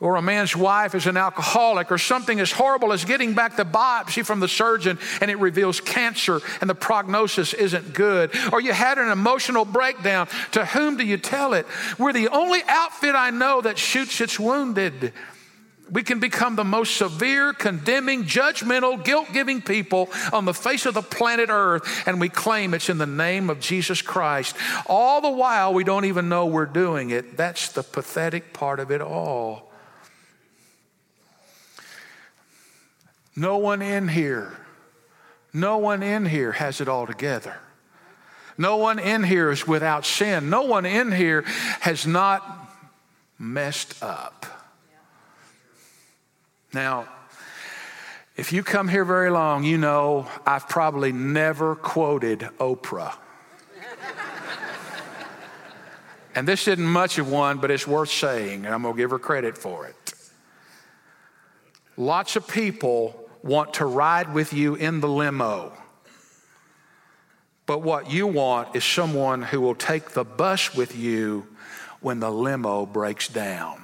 Or 0.00 0.16
a 0.16 0.22
man's 0.22 0.56
wife 0.56 0.94
is 0.94 1.06
an 1.06 1.16
alcoholic, 1.16 1.90
or 1.90 1.98
something 1.98 2.40
as 2.40 2.50
horrible 2.50 2.92
as 2.92 3.04
getting 3.04 3.32
back 3.32 3.56
the 3.56 3.64
biopsy 3.64 4.26
from 4.26 4.40
the 4.40 4.48
surgeon 4.48 4.98
and 5.20 5.30
it 5.30 5.38
reveals 5.38 5.80
cancer 5.80 6.40
and 6.60 6.68
the 6.68 6.74
prognosis 6.74 7.54
isn't 7.54 7.94
good. 7.94 8.34
Or 8.52 8.60
you 8.60 8.72
had 8.72 8.98
an 8.98 9.10
emotional 9.10 9.64
breakdown. 9.64 10.28
To 10.52 10.64
whom 10.66 10.96
do 10.96 11.06
you 11.06 11.16
tell 11.16 11.54
it? 11.54 11.66
We're 11.98 12.12
the 12.12 12.28
only 12.28 12.60
outfit 12.66 13.14
I 13.14 13.30
know 13.30 13.60
that 13.60 13.78
shoots 13.78 14.20
its 14.20 14.38
wounded 14.38 15.12
we 15.90 16.02
can 16.02 16.18
become 16.18 16.56
the 16.56 16.64
most 16.64 16.96
severe, 16.96 17.52
condemning, 17.52 18.24
judgmental, 18.24 19.02
guilt 19.04 19.28
giving 19.32 19.60
people 19.60 20.08
on 20.32 20.44
the 20.44 20.54
face 20.54 20.86
of 20.86 20.94
the 20.94 21.02
planet 21.02 21.48
Earth, 21.50 22.06
and 22.06 22.20
we 22.20 22.28
claim 22.28 22.74
it's 22.74 22.88
in 22.88 22.98
the 22.98 23.06
name 23.06 23.50
of 23.50 23.60
Jesus 23.60 24.00
Christ. 24.00 24.56
All 24.86 25.20
the 25.20 25.30
while, 25.30 25.74
we 25.74 25.84
don't 25.84 26.06
even 26.06 26.28
know 26.28 26.46
we're 26.46 26.66
doing 26.66 27.10
it. 27.10 27.36
That's 27.36 27.68
the 27.68 27.82
pathetic 27.82 28.52
part 28.52 28.80
of 28.80 28.90
it 28.90 29.00
all. 29.00 29.70
No 33.36 33.58
one 33.58 33.82
in 33.82 34.08
here, 34.08 34.56
no 35.52 35.78
one 35.78 36.02
in 36.02 36.24
here 36.26 36.52
has 36.52 36.80
it 36.80 36.88
all 36.88 37.06
together. 37.06 37.56
No 38.56 38.76
one 38.76 39.00
in 39.00 39.24
here 39.24 39.50
is 39.50 39.66
without 39.66 40.06
sin. 40.06 40.48
No 40.48 40.62
one 40.62 40.86
in 40.86 41.10
here 41.10 41.42
has 41.80 42.06
not 42.06 42.70
messed 43.36 44.00
up. 44.00 44.53
Now, 46.74 47.06
if 48.36 48.52
you 48.52 48.64
come 48.64 48.88
here 48.88 49.04
very 49.04 49.30
long, 49.30 49.62
you 49.62 49.78
know 49.78 50.26
I've 50.44 50.68
probably 50.68 51.12
never 51.12 51.76
quoted 51.76 52.40
Oprah. 52.58 53.14
and 56.34 56.48
this 56.48 56.66
isn't 56.66 56.84
much 56.84 57.18
of 57.18 57.30
one, 57.30 57.58
but 57.58 57.70
it's 57.70 57.86
worth 57.86 58.10
saying, 58.10 58.66
and 58.66 58.74
I'm 58.74 58.82
going 58.82 58.94
to 58.94 58.98
give 58.98 59.10
her 59.10 59.20
credit 59.20 59.56
for 59.56 59.86
it. 59.86 60.14
Lots 61.96 62.34
of 62.34 62.48
people 62.48 63.30
want 63.44 63.74
to 63.74 63.86
ride 63.86 64.34
with 64.34 64.52
you 64.52 64.74
in 64.74 64.98
the 64.98 65.08
limo. 65.08 65.72
But 67.66 67.82
what 67.82 68.10
you 68.10 68.26
want 68.26 68.74
is 68.74 68.82
someone 68.82 69.42
who 69.42 69.60
will 69.60 69.76
take 69.76 70.10
the 70.10 70.24
bus 70.24 70.74
with 70.74 70.96
you 70.96 71.46
when 72.00 72.18
the 72.18 72.30
limo 72.30 72.84
breaks 72.84 73.28
down. 73.28 73.83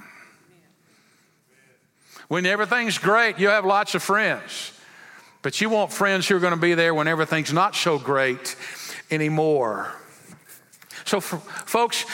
When 2.30 2.46
everything's 2.46 2.96
great, 2.96 3.40
you 3.40 3.48
have 3.48 3.64
lots 3.64 3.96
of 3.96 4.04
friends. 4.04 4.70
But 5.42 5.60
you 5.60 5.68
want 5.68 5.92
friends 5.92 6.28
who 6.28 6.36
are 6.36 6.38
going 6.38 6.54
to 6.54 6.60
be 6.60 6.74
there 6.74 6.94
when 6.94 7.08
everything's 7.08 7.52
not 7.52 7.74
so 7.74 7.98
great 7.98 8.54
anymore. 9.10 9.92
So, 11.04 11.20
for, 11.20 11.38
folks, 11.38 12.06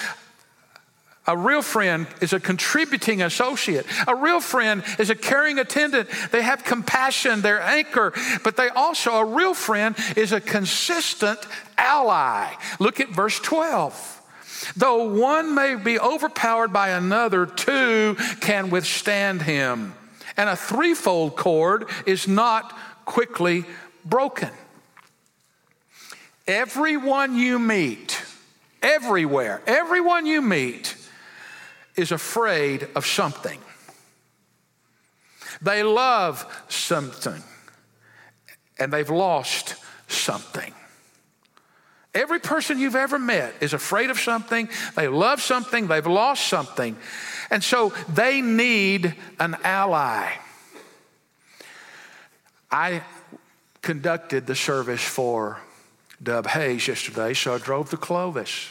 a 1.27 1.37
real 1.37 1.61
friend 1.61 2.07
is 2.23 2.33
a 2.33 2.41
contributing 2.41 3.21
associate. 3.21 3.85
A 4.09 4.15
real 4.15 4.41
friend 4.41 4.85
is 4.99 5.11
a 5.11 5.15
caring 5.15 5.59
attendant. 5.59 6.09
They 6.33 6.41
have 6.41 6.65
compassion, 6.65 7.43
they're 7.43 7.61
anchor, 7.61 8.15
but 8.43 8.57
they 8.57 8.71
also, 8.71 9.17
a 9.17 9.25
real 9.27 9.53
friend 9.53 9.95
is 10.17 10.33
a 10.33 10.41
consistent 10.41 11.41
ally. 11.77 12.55
Look 12.81 13.01
at 13.01 13.11
verse 13.11 13.39
12. 13.41 14.23
Though 14.79 15.13
one 15.13 15.55
may 15.55 15.75
be 15.75 16.01
overpowered 16.01 16.73
by 16.73 16.89
another, 16.89 17.45
two 17.45 18.17
can 18.41 18.71
withstand 18.71 19.43
him 19.43 19.93
and 20.37 20.49
a 20.49 20.57
threefold 20.57 21.37
cord 21.37 21.89
is 22.07 22.29
not 22.29 22.77
quickly 23.05 23.65
broken. 24.05 24.51
Everyone 26.47 27.37
you 27.37 27.59
meet, 27.59 28.23
everywhere, 28.83 29.63
everyone 29.67 30.27
you 30.27 30.41
meet 30.41 30.97
is 31.97 32.13
afraid 32.13 32.89
of 32.95 33.07
something. 33.07 33.59
They 35.63 35.83
love 35.83 36.47
something 36.69 37.43
and 38.79 38.93
they've 38.93 39.11
lost 39.11 39.77
something. 40.07 40.73
Every 42.15 42.39
person 42.39 42.79
you've 42.79 42.97
ever 42.97 43.19
met 43.19 43.55
is 43.61 43.75
afraid 43.75 44.09
of 44.09 44.19
something, 44.19 44.69
they 44.95 45.09
love 45.09 45.43
something, 45.43 45.87
they've 45.87 46.07
lost 46.07 46.47
something. 46.47 46.97
And 47.51 47.63
so 47.63 47.93
they 48.09 48.41
need 48.41 49.15
an 49.39 49.57
ally. 49.63 50.33
I 52.71 53.03
conducted 53.83 54.47
the 54.47 54.57
service 54.57 55.03
for 55.03 55.61
Dub 56.23 56.47
Hayes 56.49 56.89
yesterday, 56.89 57.35
so 57.35 57.55
I 57.55 57.59
drove 57.59 57.91
to 57.91 57.97
Clovis. 57.97 58.71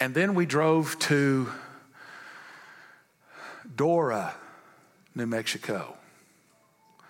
And 0.00 0.14
then 0.14 0.34
we 0.34 0.46
drove 0.46 0.98
to 1.00 1.48
Dora, 3.76 4.34
New 5.14 5.26
Mexico. 5.26 5.96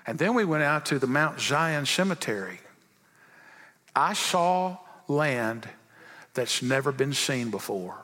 And 0.07 0.19
then 0.19 0.35
we 0.35 0.45
went 0.45 0.63
out 0.63 0.87
to 0.87 0.99
the 0.99 1.07
Mount 1.07 1.41
Zion 1.41 1.87
Cemetery. 1.87 2.61
I 3.97 4.13
saw 4.13 4.77
land 5.09 5.69
that's 6.35 6.63
never 6.63 6.93
been 6.93 7.15
seen 7.15 7.51
before. 7.51 8.04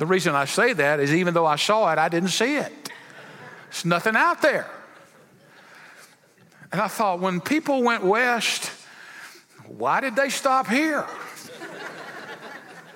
The 0.00 0.06
reason 0.06 0.34
I 0.34 0.46
say 0.46 0.72
that 0.72 0.98
is 0.98 1.12
even 1.12 1.34
though 1.34 1.44
I 1.44 1.56
saw 1.56 1.92
it, 1.92 1.98
I 1.98 2.08
didn't 2.08 2.30
see 2.30 2.56
it. 2.56 2.72
There's 3.70 3.84
nothing 3.84 4.16
out 4.16 4.40
there. 4.40 4.66
And 6.72 6.80
I 6.80 6.88
thought, 6.88 7.20
when 7.20 7.38
people 7.38 7.82
went 7.82 8.02
west, 8.02 8.72
why 9.66 10.00
did 10.00 10.16
they 10.16 10.30
stop 10.30 10.68
here? 10.68 11.04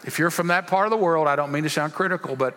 if 0.07 0.19
you're 0.19 0.31
from 0.31 0.47
that 0.47 0.67
part 0.67 0.87
of 0.87 0.93
the 0.93 0.97
world, 0.97 1.29
I 1.29 1.37
don't 1.37 1.53
mean 1.53 1.65
to 1.65 1.69
sound 1.69 1.93
critical, 1.93 2.37
but 2.37 2.57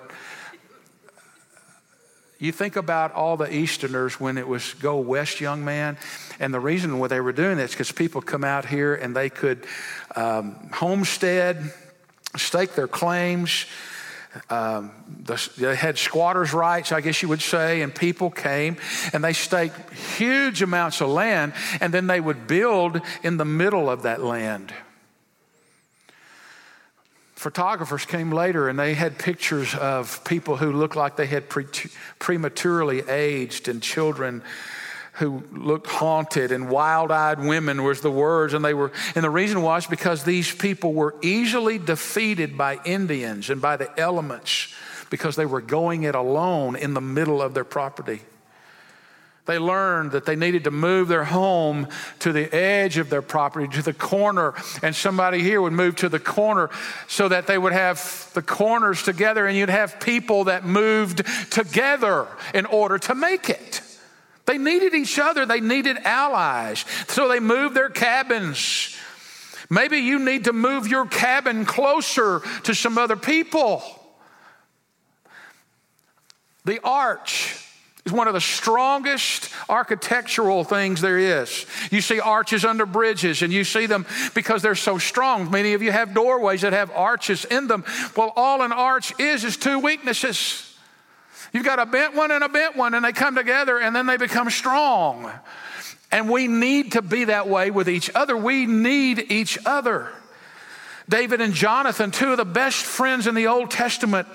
you 2.40 2.54
think 2.54 2.78
about 2.78 3.12
all 3.12 3.36
the 3.36 3.54
Easterners 3.54 4.18
when 4.18 4.38
it 4.38 4.48
was 4.48 4.76
go 4.76 4.98
west, 5.00 5.42
young 5.42 5.66
man, 5.66 5.98
and 6.40 6.54
the 6.54 6.62
reason 6.62 7.00
why 7.00 7.10
they 7.10 7.20
were 7.20 7.34
doing 7.34 7.58
this 7.58 7.72
because 7.72 7.92
people 7.92 8.22
come 8.22 8.46
out 8.46 8.64
here 8.64 8.96
and 8.96 9.14
they 9.14 9.30
could 9.30 9.68
um, 10.16 10.70
homestead, 10.72 11.74
stake 12.38 12.76
their 12.76 12.88
claims. 12.88 13.66
Um, 14.50 14.92
the, 15.24 15.50
they 15.58 15.76
had 15.76 15.98
squatters' 15.98 16.54
rights, 16.54 16.92
I 16.92 17.02
guess 17.02 17.22
you 17.22 17.30
would 17.30 17.42
say, 17.42 17.82
and 17.82 17.94
people 17.94 18.30
came 18.30 18.78
and 19.14 19.24
they 19.24 19.34
staked 19.34 19.94
huge 19.94 20.62
amounts 20.62 21.02
of 21.02 21.10
land, 21.10 21.54
and 21.80 21.94
then 21.94 22.08
they 22.08 22.20
would 22.20 22.48
build 22.48 23.02
in 23.24 23.38
the 23.38 23.46
middle 23.46 23.90
of 23.90 24.04
that 24.04 24.22
land. 24.22 24.74
Photographers 27.36 28.06
came 28.06 28.32
later 28.32 28.68
and 28.68 28.80
they 28.80 28.96
had 28.96 29.20
pictures 29.20 29.76
of 29.76 30.24
people 30.24 30.58
who 30.58 30.72
looked 30.72 30.96
like 30.96 31.18
they 31.18 31.28
had 31.28 31.48
pre- 31.48 31.68
prematurely 32.18 33.08
aged 33.08 33.68
and 33.68 33.82
children 33.82 34.42
who 35.18 35.44
looked 35.52 35.88
haunted 35.88 36.52
and 36.52 36.70
wild-eyed 36.70 37.40
women 37.40 37.84
was 37.84 38.02
the 38.02 38.12
words 38.12 38.54
and 38.54 38.64
they 38.64 38.74
were 38.74 38.92
and 39.16 39.24
the 39.24 39.30
reason 39.30 39.62
was 39.62 39.88
because 39.88 40.24
these 40.24 40.54
people 40.54 40.94
were 40.94 41.16
easily 41.22 41.78
defeated 41.78 42.58
by 42.58 42.80
indians 42.86 43.50
and 43.50 43.62
by 43.62 43.76
the 43.76 44.00
elements 44.00 44.74
because 45.10 45.36
they 45.36 45.46
were 45.46 45.62
going 45.62 46.04
it 46.04 46.16
alone 46.16 46.76
in 46.76 46.94
the 46.94 47.02
middle 47.02 47.42
of 47.42 47.54
their 47.54 47.64
property 47.64 48.22
they 49.48 49.58
learned 49.58 50.12
that 50.12 50.26
they 50.26 50.36
needed 50.36 50.66
to 50.66 50.72
move 50.72 51.08
their 51.08 51.24
home 51.24 51.88
to 52.20 52.34
the 52.34 52.54
edge 52.54 52.98
of 52.98 53.10
their 53.10 53.22
property, 53.22 53.68
to 53.70 53.82
the 53.82 53.94
corner, 53.94 54.54
and 54.84 54.94
somebody 54.94 55.42
here 55.42 55.62
would 55.62 55.72
move 55.72 55.96
to 55.96 56.10
the 56.10 56.20
corner 56.20 56.70
so 57.08 57.30
that 57.30 57.48
they 57.48 57.58
would 57.58 57.72
have 57.72 58.30
the 58.34 58.42
corners 58.42 59.04
together 59.04 59.48
and 59.48 59.58
you'd 59.58 59.70
have 59.70 60.02
people 60.02 60.44
that 60.44 60.66
moved 60.66 61.26
together 61.50 62.28
in 62.54 62.66
order 62.66 63.00
to 63.00 63.16
make 63.16 63.50
it. 63.50 63.82
They 64.48 64.58
needed 64.58 64.96
each 64.96 65.20
other, 65.20 65.46
they 65.46 65.60
needed 65.60 65.98
allies. 65.98 66.86
So 67.10 67.28
they 67.28 67.40
moved 67.40 67.76
their 67.76 67.90
cabins. 67.90 68.98
Maybe 69.70 69.98
you 69.98 70.20
need 70.20 70.46
to 70.46 70.54
move 70.54 70.88
your 70.88 71.06
cabin 71.06 71.66
closer 71.66 72.42
to 72.64 72.74
some 72.74 72.98
other 72.98 73.18
people. 73.18 73.84
The 76.64 76.80
arch 76.82 77.62
is 78.06 78.14
one 78.14 78.30
of 78.30 78.34
the 78.34 78.42
strongest 78.42 79.50
architectural 79.68 80.64
things 80.64 81.02
there 81.02 81.18
is. 81.18 81.66
You 81.92 82.00
see 82.00 82.22
arches 82.22 82.64
under 82.64 82.86
bridges, 82.86 83.42
and 83.42 83.52
you 83.52 83.66
see 83.66 83.86
them 83.86 84.06
because 84.34 84.62
they're 84.62 84.76
so 84.76 84.98
strong. 84.98 85.52
Many 85.52 85.74
of 85.74 85.82
you 85.82 85.92
have 85.92 86.14
doorways 86.14 86.62
that 86.62 86.72
have 86.72 86.90
arches 86.92 87.44
in 87.44 87.68
them. 87.68 87.84
Well, 88.16 88.32
all 88.38 88.62
an 88.62 88.72
arch 88.72 89.14
is 89.20 89.44
is 89.44 89.58
two 89.58 89.80
weaknesses. 89.80 90.67
You've 91.54 91.66
got 91.66 91.80
a 91.80 91.86
bent 91.86 92.16
one 92.16 92.32
and 92.32 92.44
a 92.44 92.50
bent 92.50 92.76
one, 92.76 92.94
and 92.94 93.04
they 93.04 93.14
come 93.14 93.36
together 93.36 93.80
and 93.80 93.96
then 93.96 94.06
they 94.06 94.18
become 94.18 94.50
strong. 94.50 95.32
And 96.12 96.30
we 96.30 96.48
need 96.48 96.94
to 96.94 97.02
be 97.02 97.26
that 97.26 97.48
way 97.48 97.72
with 97.72 97.90
each 97.90 98.10
other. 98.16 98.38
We 98.38 98.66
need 98.66 99.32
each 99.32 99.58
other. 99.66 100.10
David 101.10 101.42
and 101.42 101.54
Jonathan, 101.54 102.12
two 102.12 102.32
of 102.32 102.38
the 102.38 102.46
best 102.46 102.84
friends 102.84 103.28
in 103.28 103.36
the 103.36 103.48
Old 103.48 103.72
Testament, 103.72 104.28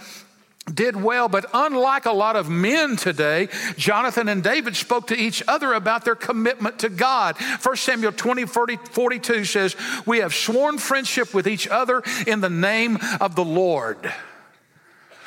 did 0.73 0.95
well, 0.95 1.29
but 1.29 1.45
unlike 1.53 2.07
a 2.07 2.13
lot 2.13 2.37
of 2.37 2.49
men 2.49 2.97
today, 2.97 3.49
Jonathan 3.77 4.29
and 4.29 4.45
David 4.45 4.77
spoke 4.77 5.09
to 5.09 5.17
each 5.17 5.43
other 5.49 5.73
about 5.73 6.05
their 6.05 6.15
commitment 6.15 6.79
to 6.81 6.89
God. 6.89 7.37
1 7.37 7.77
Samuel 7.77 8.13
20, 8.13 8.47
40, 8.47 8.77
42 8.77 9.45
says, 9.45 9.77
We 10.07 10.19
have 10.19 10.33
sworn 10.33 10.79
friendship 10.79 11.35
with 11.35 11.49
each 11.49 11.67
other 11.67 12.03
in 12.29 12.41
the 12.41 12.51
name 12.51 12.99
of 13.21 13.35
the 13.35 13.45
Lord. 13.45 14.13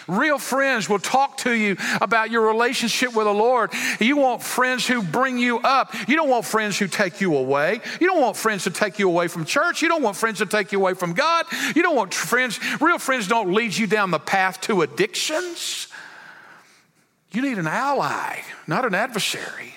Real 0.07 0.37
friends 0.37 0.87
will 0.87 0.99
talk 0.99 1.37
to 1.37 1.51
you 1.51 1.77
about 1.99 2.29
your 2.29 2.47
relationship 2.47 3.15
with 3.15 3.25
the 3.25 3.33
Lord. 3.33 3.71
You 3.99 4.17
want 4.17 4.43
friends 4.43 4.85
who 4.85 5.01
bring 5.01 5.37
you 5.37 5.59
up. 5.59 5.93
You 6.07 6.15
don't 6.15 6.29
want 6.29 6.45
friends 6.45 6.77
who 6.77 6.87
take 6.87 7.21
you 7.21 7.35
away. 7.35 7.81
You 7.99 8.07
don't 8.07 8.21
want 8.21 8.37
friends 8.37 8.65
to 8.65 8.71
take 8.71 8.99
you 8.99 9.09
away 9.09 9.27
from 9.27 9.45
church. 9.45 9.81
You 9.81 9.87
don't 9.87 10.03
want 10.03 10.15
friends 10.15 10.39
to 10.39 10.45
take 10.45 10.71
you 10.71 10.79
away 10.79 10.93
from 10.93 11.13
God. 11.13 11.45
You 11.75 11.81
don't 11.81 11.95
want 11.95 12.13
friends, 12.13 12.59
real 12.79 12.99
friends 12.99 13.27
don't 13.27 13.53
lead 13.53 13.75
you 13.75 13.87
down 13.87 14.11
the 14.11 14.19
path 14.19 14.61
to 14.61 14.81
addictions. 14.81 15.87
You 17.31 17.41
need 17.41 17.57
an 17.57 17.67
ally, 17.67 18.41
not 18.67 18.85
an 18.85 18.93
adversary. 18.93 19.73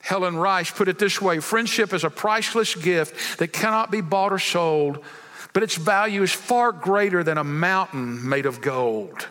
Helen 0.00 0.36
Rice 0.36 0.70
put 0.70 0.88
it 0.88 0.98
this 0.98 1.20
way 1.20 1.40
friendship 1.40 1.92
is 1.92 2.04
a 2.04 2.10
priceless 2.10 2.74
gift 2.74 3.38
that 3.38 3.52
cannot 3.52 3.90
be 3.90 4.00
bought 4.00 4.32
or 4.32 4.38
sold 4.38 5.04
but 5.52 5.62
its 5.62 5.76
value 5.76 6.22
is 6.22 6.32
far 6.32 6.72
greater 6.72 7.22
than 7.22 7.38
a 7.38 7.44
mountain 7.44 8.28
made 8.28 8.46
of 8.46 8.60
gold. 8.60 9.28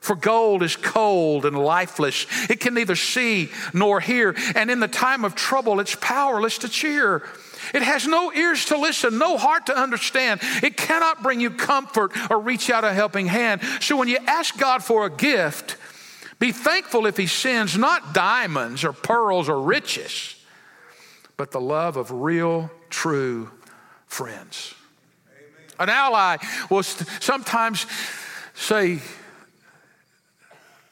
For 0.00 0.16
gold 0.16 0.64
is 0.64 0.74
cold 0.74 1.46
and 1.46 1.56
lifeless. 1.56 2.26
It 2.50 2.58
can 2.58 2.74
neither 2.74 2.96
see 2.96 3.50
nor 3.72 4.00
hear. 4.00 4.34
And 4.56 4.68
in 4.68 4.80
the 4.80 4.88
time 4.88 5.24
of 5.24 5.36
trouble, 5.36 5.78
it's 5.78 5.94
powerless 5.94 6.58
to 6.58 6.68
cheer. 6.68 7.22
It 7.72 7.82
has 7.82 8.04
no 8.04 8.32
ears 8.32 8.64
to 8.66 8.76
listen, 8.76 9.16
no 9.18 9.38
heart 9.38 9.66
to 9.66 9.76
understand. 9.76 10.40
It 10.60 10.76
cannot 10.76 11.22
bring 11.22 11.40
you 11.40 11.50
comfort 11.50 12.10
or 12.30 12.40
reach 12.40 12.68
out 12.68 12.82
a 12.82 12.92
helping 12.92 13.26
hand. 13.26 13.60
So 13.80 13.96
when 13.96 14.08
you 14.08 14.18
ask 14.26 14.58
God 14.58 14.82
for 14.82 15.06
a 15.06 15.10
gift, 15.10 15.76
be 16.40 16.50
thankful 16.50 17.06
if 17.06 17.16
He 17.16 17.28
sends 17.28 17.78
not 17.78 18.12
diamonds 18.12 18.82
or 18.82 18.92
pearls 18.92 19.48
or 19.48 19.62
riches, 19.62 20.34
but 21.36 21.52
the 21.52 21.60
love 21.60 21.96
of 21.96 22.10
real, 22.10 22.72
true 22.90 23.52
friends. 24.08 24.74
An 25.78 25.88
ally 25.88 26.38
will 26.70 26.82
sometimes 26.82 27.86
say, 28.54 29.00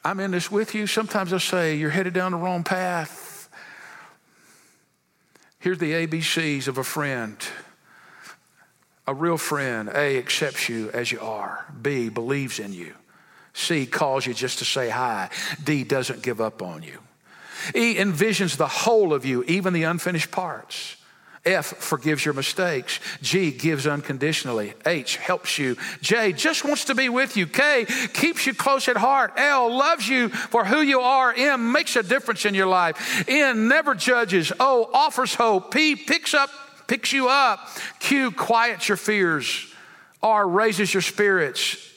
I'm 0.03 0.19
in 0.19 0.31
this 0.31 0.51
with 0.51 0.73
you. 0.73 0.87
Sometimes 0.87 1.29
they'll 1.29 1.39
say, 1.39 1.75
You're 1.75 1.91
headed 1.91 2.13
down 2.13 2.31
the 2.31 2.37
wrong 2.37 2.63
path. 2.63 3.49
Here's 5.59 5.77
the 5.77 5.91
ABCs 5.91 6.67
of 6.67 6.79
a 6.79 6.83
friend. 6.83 7.37
A 9.07 9.13
real 9.13 9.37
friend, 9.37 9.89
A, 9.93 10.17
accepts 10.17 10.69
you 10.69 10.89
as 10.91 11.11
you 11.11 11.19
are. 11.19 11.65
B, 11.81 12.09
believes 12.09 12.59
in 12.59 12.73
you. 12.73 12.93
C, 13.53 13.85
calls 13.85 14.25
you 14.25 14.33
just 14.33 14.59
to 14.59 14.65
say 14.65 14.89
hi. 14.89 15.29
D, 15.63 15.83
doesn't 15.83 16.23
give 16.23 16.39
up 16.39 16.61
on 16.61 16.83
you. 16.83 16.99
E, 17.75 17.95
envisions 17.95 18.57
the 18.57 18.67
whole 18.67 19.13
of 19.13 19.25
you, 19.25 19.43
even 19.43 19.73
the 19.73 19.83
unfinished 19.83 20.31
parts. 20.31 20.95
F 21.43 21.65
forgives 21.65 22.23
your 22.23 22.35
mistakes. 22.35 22.99
G 23.21 23.51
gives 23.51 23.87
unconditionally. 23.87 24.73
H 24.85 25.17
helps 25.17 25.57
you. 25.57 25.75
J 26.01 26.33
just 26.33 26.63
wants 26.63 26.85
to 26.85 26.95
be 26.95 27.09
with 27.09 27.35
you. 27.35 27.47
K 27.47 27.85
keeps 28.13 28.45
you 28.45 28.53
close 28.53 28.87
at 28.87 28.97
heart. 28.97 29.33
L 29.37 29.75
loves 29.75 30.07
you 30.07 30.29
for 30.29 30.63
who 30.63 30.81
you 30.81 30.99
are. 30.99 31.33
M 31.33 31.71
makes 31.71 31.95
a 31.95 32.03
difference 32.03 32.45
in 32.45 32.53
your 32.53 32.67
life. 32.67 33.27
N 33.27 33.67
never 33.67 33.95
judges. 33.95 34.51
O 34.59 34.89
offers 34.93 35.33
hope. 35.33 35.71
P 35.71 35.95
picks 35.95 36.33
up 36.33 36.51
picks 36.87 37.13
you 37.13 37.29
up. 37.29 37.69
Q 37.99 38.31
quiets 38.31 38.89
your 38.89 38.97
fears. 38.97 39.65
R 40.21 40.47
raises 40.47 40.93
your 40.93 41.01
spirits. 41.01 41.90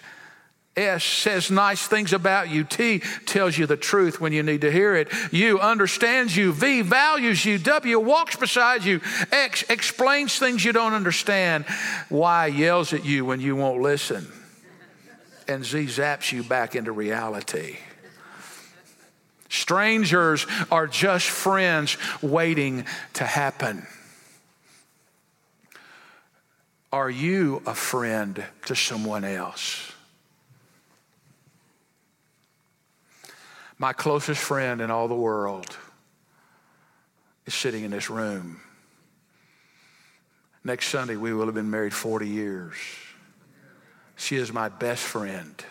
S 0.76 1.04
says 1.04 1.50
nice 1.50 1.86
things 1.86 2.12
about 2.12 2.48
you. 2.48 2.64
T 2.64 3.00
tells 3.26 3.56
you 3.56 3.66
the 3.66 3.76
truth 3.76 4.20
when 4.20 4.32
you 4.32 4.42
need 4.42 4.62
to 4.62 4.72
hear 4.72 4.96
it. 4.96 5.08
U 5.32 5.60
understands 5.60 6.36
you. 6.36 6.52
V 6.52 6.82
values 6.82 7.44
you. 7.44 7.58
W 7.58 8.00
walks 8.00 8.34
beside 8.34 8.84
you. 8.84 9.00
X 9.30 9.64
explains 9.70 10.36
things 10.36 10.64
you 10.64 10.72
don't 10.72 10.94
understand. 10.94 11.64
Y 12.10 12.46
yells 12.46 12.92
at 12.92 13.04
you 13.04 13.24
when 13.24 13.40
you 13.40 13.54
won't 13.54 13.80
listen. 13.80 14.26
And 15.46 15.64
Z 15.64 15.84
zaps 15.84 16.32
you 16.32 16.42
back 16.42 16.74
into 16.74 16.90
reality. 16.90 17.76
Strangers 19.48 20.46
are 20.72 20.88
just 20.88 21.28
friends 21.28 21.96
waiting 22.20 22.84
to 23.12 23.24
happen. 23.24 23.86
Are 26.92 27.10
you 27.10 27.62
a 27.64 27.74
friend 27.74 28.44
to 28.66 28.74
someone 28.74 29.24
else? 29.24 29.93
My 33.78 33.92
closest 33.92 34.40
friend 34.40 34.80
in 34.80 34.90
all 34.90 35.08
the 35.08 35.14
world 35.14 35.76
is 37.46 37.54
sitting 37.54 37.84
in 37.84 37.90
this 37.90 38.08
room. 38.08 38.60
Next 40.62 40.88
Sunday, 40.88 41.16
we 41.16 41.34
will 41.34 41.46
have 41.46 41.54
been 41.54 41.70
married 41.70 41.92
40 41.92 42.28
years. 42.28 42.76
She 44.16 44.36
is 44.36 44.52
my 44.52 44.68
best 44.68 45.02
friend, 45.02 45.62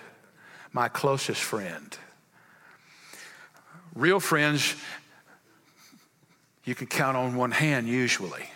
my 0.71 0.89
closest 0.89 1.41
friend. 1.41 1.97
Real 3.95 4.19
friends, 4.19 4.75
you 6.65 6.75
can 6.75 6.87
count 6.87 7.15
on 7.15 7.35
one 7.35 7.51
hand 7.51 7.87
usually, 7.87 8.49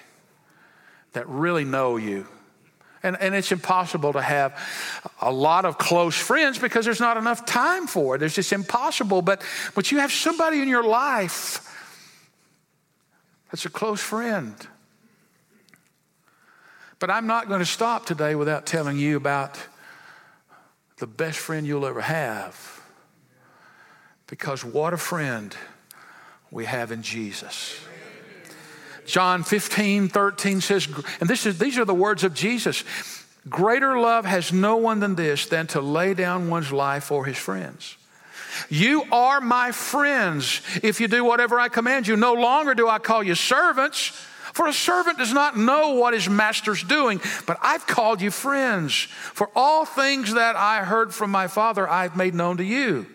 that 1.14 1.28
really 1.28 1.64
know 1.64 1.98
you 1.98 2.28
and, 3.04 3.18
and 3.20 3.36
it's 3.36 3.52
impossible 3.52 4.14
to 4.14 4.22
have 4.22 4.60
a 5.22 5.32
lot 5.32 5.66
of 5.66 5.78
close 5.78 6.16
friends 6.16 6.58
because 6.58 6.86
there's 6.86 7.00
not 7.00 7.18
enough 7.18 7.46
time 7.46 7.88
for 7.88 8.16
it. 8.16 8.22
It's 8.22 8.36
just 8.36 8.54
impossible. 8.54 9.22
But, 9.22 9.44
but 9.76 9.92
you 9.92 10.00
have 10.00 10.12
somebody 10.12 10.62
in 10.62 10.68
your 10.68 10.84
life 10.84 11.64
that's 13.52 13.66
a 13.66 13.70
close 13.70 14.02
friend. 14.02 14.56
But 17.00 17.10
I'm 17.10 17.28
not 17.28 17.48
going 17.48 17.60
to 17.60 17.66
stop 17.66 18.06
today 18.06 18.36
without 18.36 18.66
telling 18.66 18.98
you 18.98 19.18
about 19.18 19.60
the 20.98 21.08
best 21.08 21.38
friend 21.38 21.66
you'll 21.68 21.86
ever 21.86 22.02
have. 22.02 22.82
Because 24.26 24.66
what 24.66 24.94
a 24.94 24.98
friend 24.98 25.56
we 26.50 26.66
have 26.66 26.92
in 26.92 27.04
Jesus. 27.04 27.80
John 29.08 29.44
15, 29.44 30.10
13 30.10 30.62
says, 30.62 30.88
and 31.22 31.30
this 31.30 31.46
is, 31.46 31.58
these 31.58 31.78
are 31.78 31.86
the 31.86 31.94
words 31.94 32.24
of 32.24 32.34
Jesus 32.34 32.84
Greater 33.50 33.98
love 33.98 34.26
has 34.26 34.52
no 34.52 34.76
one 34.76 35.00
than 35.00 35.16
this, 35.16 35.46
than 35.46 35.68
to 35.68 35.80
lay 35.80 36.14
down 36.14 36.50
one's 36.50 36.72
life 36.72 37.06
for 37.06 37.24
his 37.26 37.38
friends. 37.38 37.96
You 38.70 39.06
are 39.12 39.40
my 39.40 39.72
friends 39.72 40.62
if 40.84 41.00
you 41.00 41.08
do 41.08 41.24
whatever 41.24 41.58
I 41.60 41.70
command 41.70 42.08
you. 42.08 42.18
No 42.18 42.34
longer 42.34 42.74
do 42.74 42.90
I 42.90 43.00
call 43.00 43.24
you 43.24 43.36
servants, 43.36 44.08
for 44.54 44.68
a 44.68 44.74
servant 44.74 45.18
does 45.18 45.32
not 45.32 45.56
know 45.56 45.92
what 45.92 46.14
his 46.14 46.28
master's 46.28 46.84
doing, 46.84 47.22
but 47.46 47.58
I've 47.62 47.88
called 47.88 48.22
you 48.22 48.32
friends. 48.32 48.94
For 48.94 49.50
all 49.56 49.86
things 49.86 50.34
that 50.34 50.56
I 50.56 50.84
heard 50.84 51.14
from 51.14 51.32
my 51.32 51.48
Father, 51.48 51.88
I've 51.88 52.18
made 52.18 52.34
known 52.34 52.58
to 52.58 52.64
you. 52.66 53.06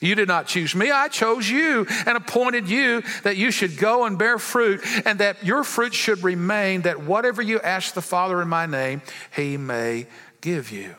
You 0.00 0.14
did 0.14 0.28
not 0.28 0.46
choose 0.46 0.74
me, 0.74 0.90
I 0.90 1.08
chose 1.08 1.48
you 1.48 1.86
and 2.06 2.16
appointed 2.16 2.68
you 2.68 3.02
that 3.22 3.36
you 3.36 3.50
should 3.50 3.76
go 3.76 4.04
and 4.04 4.18
bear 4.18 4.38
fruit, 4.38 4.80
and 5.04 5.18
that 5.18 5.44
your 5.44 5.64
fruit 5.64 5.94
should 5.94 6.22
remain, 6.22 6.82
that 6.82 7.02
whatever 7.02 7.42
you 7.42 7.60
ask 7.60 7.94
the 7.94 8.02
Father 8.02 8.40
in 8.42 8.48
my 8.48 8.66
name, 8.66 9.02
he 9.34 9.56
may 9.56 10.06
give 10.40 10.70
you. 10.70 10.94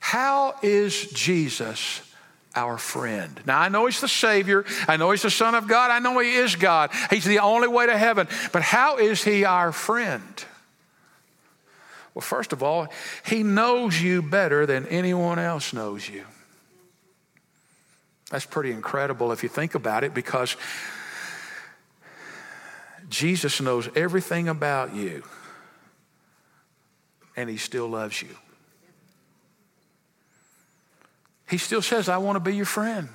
How 0.00 0.54
is 0.62 1.08
Jesus 1.10 2.02
our 2.56 2.78
friend? 2.78 3.40
Now, 3.46 3.60
I 3.60 3.68
know 3.68 3.86
he's 3.86 4.00
the 4.00 4.08
Savior, 4.08 4.64
I 4.88 4.96
know 4.96 5.12
he's 5.12 5.22
the 5.22 5.30
Son 5.30 5.54
of 5.54 5.68
God, 5.68 5.90
I 5.90 5.98
know 5.98 6.18
he 6.18 6.32
is 6.32 6.56
God, 6.56 6.90
he's 7.10 7.24
the 7.24 7.38
only 7.38 7.68
way 7.68 7.86
to 7.86 7.96
heaven, 7.96 8.26
but 8.52 8.62
how 8.62 8.96
is 8.96 9.22
he 9.22 9.44
our 9.44 9.72
friend? 9.72 10.44
Well, 12.14 12.22
first 12.22 12.52
of 12.52 12.62
all, 12.62 12.88
he 13.24 13.42
knows 13.42 14.02
you 14.02 14.20
better 14.20 14.66
than 14.66 14.86
anyone 14.86 15.38
else 15.38 15.72
knows 15.72 16.08
you. 16.08 16.24
That's 18.30 18.46
pretty 18.46 18.70
incredible 18.70 19.32
if 19.32 19.42
you 19.42 19.48
think 19.48 19.74
about 19.74 20.04
it 20.04 20.14
because 20.14 20.56
Jesus 23.08 23.60
knows 23.60 23.88
everything 23.94 24.48
about 24.48 24.94
you 24.94 25.24
and 27.36 27.50
he 27.50 27.56
still 27.56 27.88
loves 27.88 28.22
you. 28.22 28.28
He 31.48 31.58
still 31.58 31.82
says, 31.82 32.08
I 32.08 32.18
want 32.18 32.36
to 32.36 32.40
be 32.40 32.54
your 32.54 32.66
friend. 32.66 33.08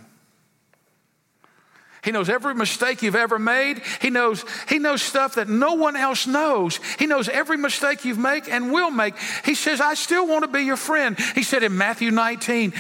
He 2.04 2.12
knows 2.12 2.30
every 2.30 2.54
mistake 2.54 3.02
you've 3.02 3.16
ever 3.16 3.40
made. 3.40 3.82
He 4.02 4.10
knows, 4.10 4.44
he 4.68 4.78
knows 4.78 5.02
stuff 5.02 5.36
that 5.36 5.48
no 5.48 5.74
one 5.74 5.96
else 5.96 6.28
knows. 6.28 6.80
He 7.00 7.08
knows 7.08 7.30
every 7.30 7.58
mistake 7.58 8.04
you've 8.04 8.20
made 8.20 8.48
and 8.50 8.72
will 8.72 8.92
make. 8.92 9.16
He 9.46 9.56
says, 9.56 9.80
I 9.80 9.94
still 9.94 10.28
want 10.28 10.44
to 10.44 10.50
be 10.50 10.64
your 10.64 10.78
friend. 10.78 11.18
He 11.34 11.42
said 11.42 11.64
in 11.64 11.76
Matthew 11.78 12.12
19, 12.12 12.74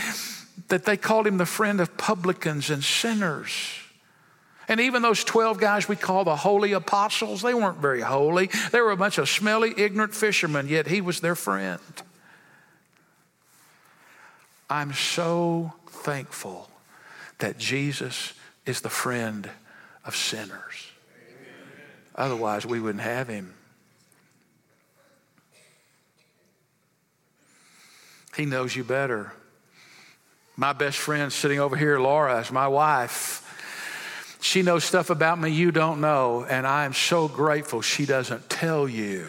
that 0.67 0.85
they 0.85 0.97
called 0.97 1.27
him 1.27 1.37
the 1.37 1.45
friend 1.45 1.79
of 1.79 1.97
publicans 1.97 2.69
and 2.69 2.83
sinners. 2.83 3.51
And 4.67 4.79
even 4.79 5.01
those 5.01 5.23
12 5.23 5.59
guys 5.59 5.87
we 5.87 5.95
call 5.95 6.23
the 6.23 6.35
holy 6.35 6.73
apostles, 6.73 7.41
they 7.41 7.53
weren't 7.53 7.77
very 7.77 8.01
holy. 8.01 8.49
They 8.71 8.81
were 8.81 8.91
a 8.91 8.97
bunch 8.97 9.17
of 9.17 9.29
smelly, 9.29 9.73
ignorant 9.77 10.15
fishermen, 10.15 10.67
yet 10.67 10.87
he 10.87 11.01
was 11.01 11.19
their 11.19 11.35
friend. 11.35 11.79
I'm 14.69 14.93
so 14.93 15.73
thankful 15.87 16.69
that 17.37 17.59
Jesus 17.59 18.33
is 18.65 18.81
the 18.81 18.89
friend 18.89 19.49
of 20.03 20.15
sinners. 20.15 20.89
Otherwise, 22.15 22.65
we 22.65 22.79
wouldn't 22.79 23.03
have 23.03 23.27
him. 23.27 23.53
He 28.35 28.45
knows 28.45 28.75
you 28.75 28.83
better. 28.83 29.33
My 30.57 30.71
best 30.71 30.97
friend 30.97 31.33
sitting 31.33 31.59
over 31.59 31.75
here, 31.75 31.99
Laura, 31.99 32.39
is 32.39 32.51
my 32.51 32.67
wife. 32.67 33.41
She 34.39 34.61
knows 34.61 34.83
stuff 34.83 35.09
about 35.09 35.39
me 35.39 35.49
you 35.49 35.71
don't 35.71 35.99
know, 35.99 36.45
and 36.47 36.65
I 36.65 36.85
am 36.85 36.93
so 36.93 37.27
grateful 37.27 37.81
she 37.81 38.05
doesn't 38.05 38.49
tell 38.49 38.87
you 38.87 39.27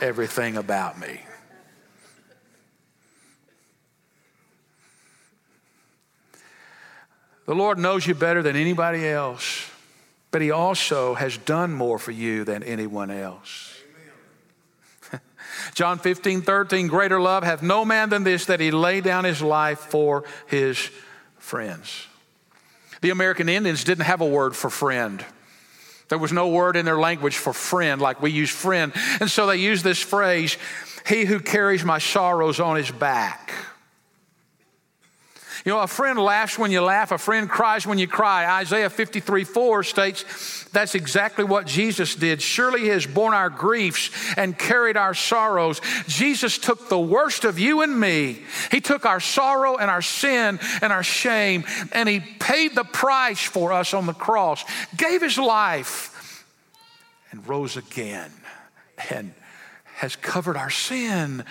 everything 0.00 0.56
about 0.56 0.98
me. 0.98 1.20
The 7.46 7.54
Lord 7.54 7.78
knows 7.78 8.06
you 8.06 8.14
better 8.14 8.42
than 8.42 8.56
anybody 8.56 9.08
else, 9.08 9.70
but 10.30 10.42
He 10.42 10.50
also 10.50 11.14
has 11.14 11.38
done 11.38 11.72
more 11.72 11.98
for 11.98 12.10
you 12.10 12.44
than 12.44 12.62
anyone 12.62 13.10
else. 13.10 13.77
John 15.74 15.98
15, 15.98 16.42
13, 16.42 16.88
greater 16.88 17.20
love 17.20 17.44
hath 17.44 17.62
no 17.62 17.84
man 17.84 18.10
than 18.10 18.24
this, 18.24 18.46
that 18.46 18.60
he 18.60 18.70
lay 18.70 19.00
down 19.00 19.24
his 19.24 19.42
life 19.42 19.78
for 19.78 20.24
his 20.46 20.90
friends. 21.38 22.06
The 23.00 23.10
American 23.10 23.48
Indians 23.48 23.84
didn't 23.84 24.04
have 24.04 24.20
a 24.20 24.26
word 24.26 24.56
for 24.56 24.70
friend. 24.70 25.24
There 26.08 26.18
was 26.18 26.32
no 26.32 26.48
word 26.48 26.76
in 26.76 26.84
their 26.84 26.98
language 26.98 27.36
for 27.36 27.52
friend 27.52 28.00
like 28.00 28.22
we 28.22 28.30
use 28.30 28.50
friend. 28.50 28.92
And 29.20 29.30
so 29.30 29.46
they 29.46 29.56
used 29.56 29.84
this 29.84 30.00
phrase, 30.00 30.56
he 31.06 31.24
who 31.24 31.38
carries 31.38 31.84
my 31.84 31.98
sorrows 31.98 32.60
on 32.60 32.76
his 32.76 32.90
back. 32.90 33.52
You 35.64 35.72
know, 35.72 35.80
a 35.80 35.86
friend 35.86 36.18
laughs 36.18 36.58
when 36.58 36.70
you 36.70 36.80
laugh, 36.80 37.12
a 37.12 37.18
friend 37.18 37.48
cries 37.48 37.86
when 37.86 37.98
you 37.98 38.08
cry. 38.08 38.60
Isaiah 38.60 38.90
53 38.90 39.44
4 39.44 39.82
states 39.82 40.58
that's 40.72 40.94
exactly 40.94 41.44
what 41.44 41.66
Jesus 41.66 42.14
did. 42.14 42.42
Surely 42.42 42.82
He 42.82 42.88
has 42.88 43.06
borne 43.06 43.34
our 43.34 43.50
griefs 43.50 44.10
and 44.36 44.58
carried 44.58 44.96
our 44.96 45.14
sorrows. 45.14 45.80
Jesus 46.06 46.58
took 46.58 46.88
the 46.88 46.98
worst 46.98 47.44
of 47.44 47.58
you 47.58 47.82
and 47.82 47.98
me. 47.98 48.42
He 48.70 48.80
took 48.80 49.06
our 49.06 49.20
sorrow 49.20 49.76
and 49.76 49.90
our 49.90 50.02
sin 50.02 50.58
and 50.82 50.92
our 50.92 51.02
shame, 51.02 51.64
and 51.92 52.08
He 52.08 52.20
paid 52.20 52.74
the 52.74 52.84
price 52.84 53.42
for 53.42 53.72
us 53.72 53.94
on 53.94 54.06
the 54.06 54.12
cross, 54.12 54.64
gave 54.96 55.22
His 55.22 55.38
life, 55.38 56.44
and 57.30 57.46
rose 57.48 57.76
again, 57.76 58.30
and 59.10 59.32
has 59.96 60.16
covered 60.16 60.56
our 60.56 60.70
sin 60.70 61.44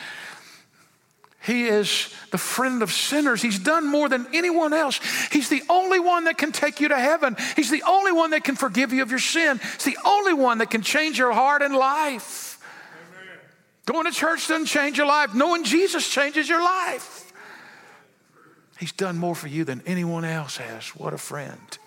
he 1.47 1.63
is 1.63 2.13
the 2.31 2.37
friend 2.37 2.83
of 2.83 2.91
sinners. 2.91 3.41
He's 3.41 3.57
done 3.57 3.87
more 3.87 4.09
than 4.09 4.27
anyone 4.33 4.73
else. 4.73 4.99
He's 5.31 5.47
the 5.47 5.63
only 5.69 5.97
one 5.97 6.25
that 6.25 6.37
can 6.37 6.51
take 6.51 6.81
you 6.81 6.89
to 6.89 6.99
heaven. 6.99 7.37
He's 7.55 7.71
the 7.71 7.83
only 7.87 8.11
one 8.11 8.31
that 8.31 8.43
can 8.43 8.57
forgive 8.57 8.91
you 8.91 9.01
of 9.01 9.11
your 9.11 9.19
sin. 9.19 9.57
He's 9.57 9.85
the 9.85 9.97
only 10.03 10.33
one 10.33 10.57
that 10.57 10.69
can 10.69 10.81
change 10.81 11.17
your 11.17 11.31
heart 11.31 11.61
and 11.61 11.73
life. 11.73 12.59
Amen. 13.15 13.37
Going 13.85 14.05
to 14.05 14.11
church 14.11 14.49
doesn't 14.49 14.65
change 14.65 14.97
your 14.97 15.07
life. 15.07 15.33
Knowing 15.33 15.63
Jesus 15.63 16.09
changes 16.09 16.49
your 16.49 16.61
life. 16.61 17.31
He's 18.77 18.91
done 18.91 19.17
more 19.17 19.33
for 19.33 19.47
you 19.47 19.63
than 19.63 19.81
anyone 19.85 20.25
else 20.25 20.57
has. 20.57 20.89
What 20.89 21.13
a 21.13 21.17
friend 21.17 21.77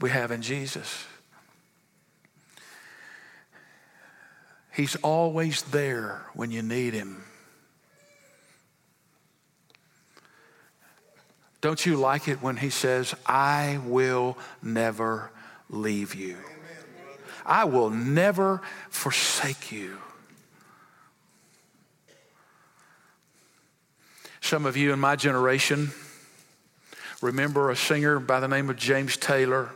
we 0.00 0.10
have 0.10 0.30
in 0.30 0.40
Jesus. 0.40 1.04
He's 4.72 4.94
always 5.02 5.62
there 5.62 6.26
when 6.34 6.52
you 6.52 6.62
need 6.62 6.94
him. 6.94 7.24
Don't 11.60 11.84
you 11.84 11.96
like 11.96 12.26
it 12.28 12.42
when 12.42 12.56
he 12.56 12.70
says, 12.70 13.14
I 13.26 13.80
will 13.84 14.38
never 14.62 15.30
leave 15.68 16.14
you? 16.14 16.36
I 17.44 17.64
will 17.64 17.90
never 17.90 18.62
forsake 18.88 19.72
you. 19.72 19.98
Some 24.40 24.66
of 24.66 24.76
you 24.76 24.92
in 24.92 25.00
my 25.00 25.16
generation 25.16 25.90
remember 27.20 27.70
a 27.70 27.76
singer 27.76 28.18
by 28.18 28.40
the 28.40 28.48
name 28.48 28.70
of 28.70 28.76
James 28.76 29.16
Taylor. 29.16 29.70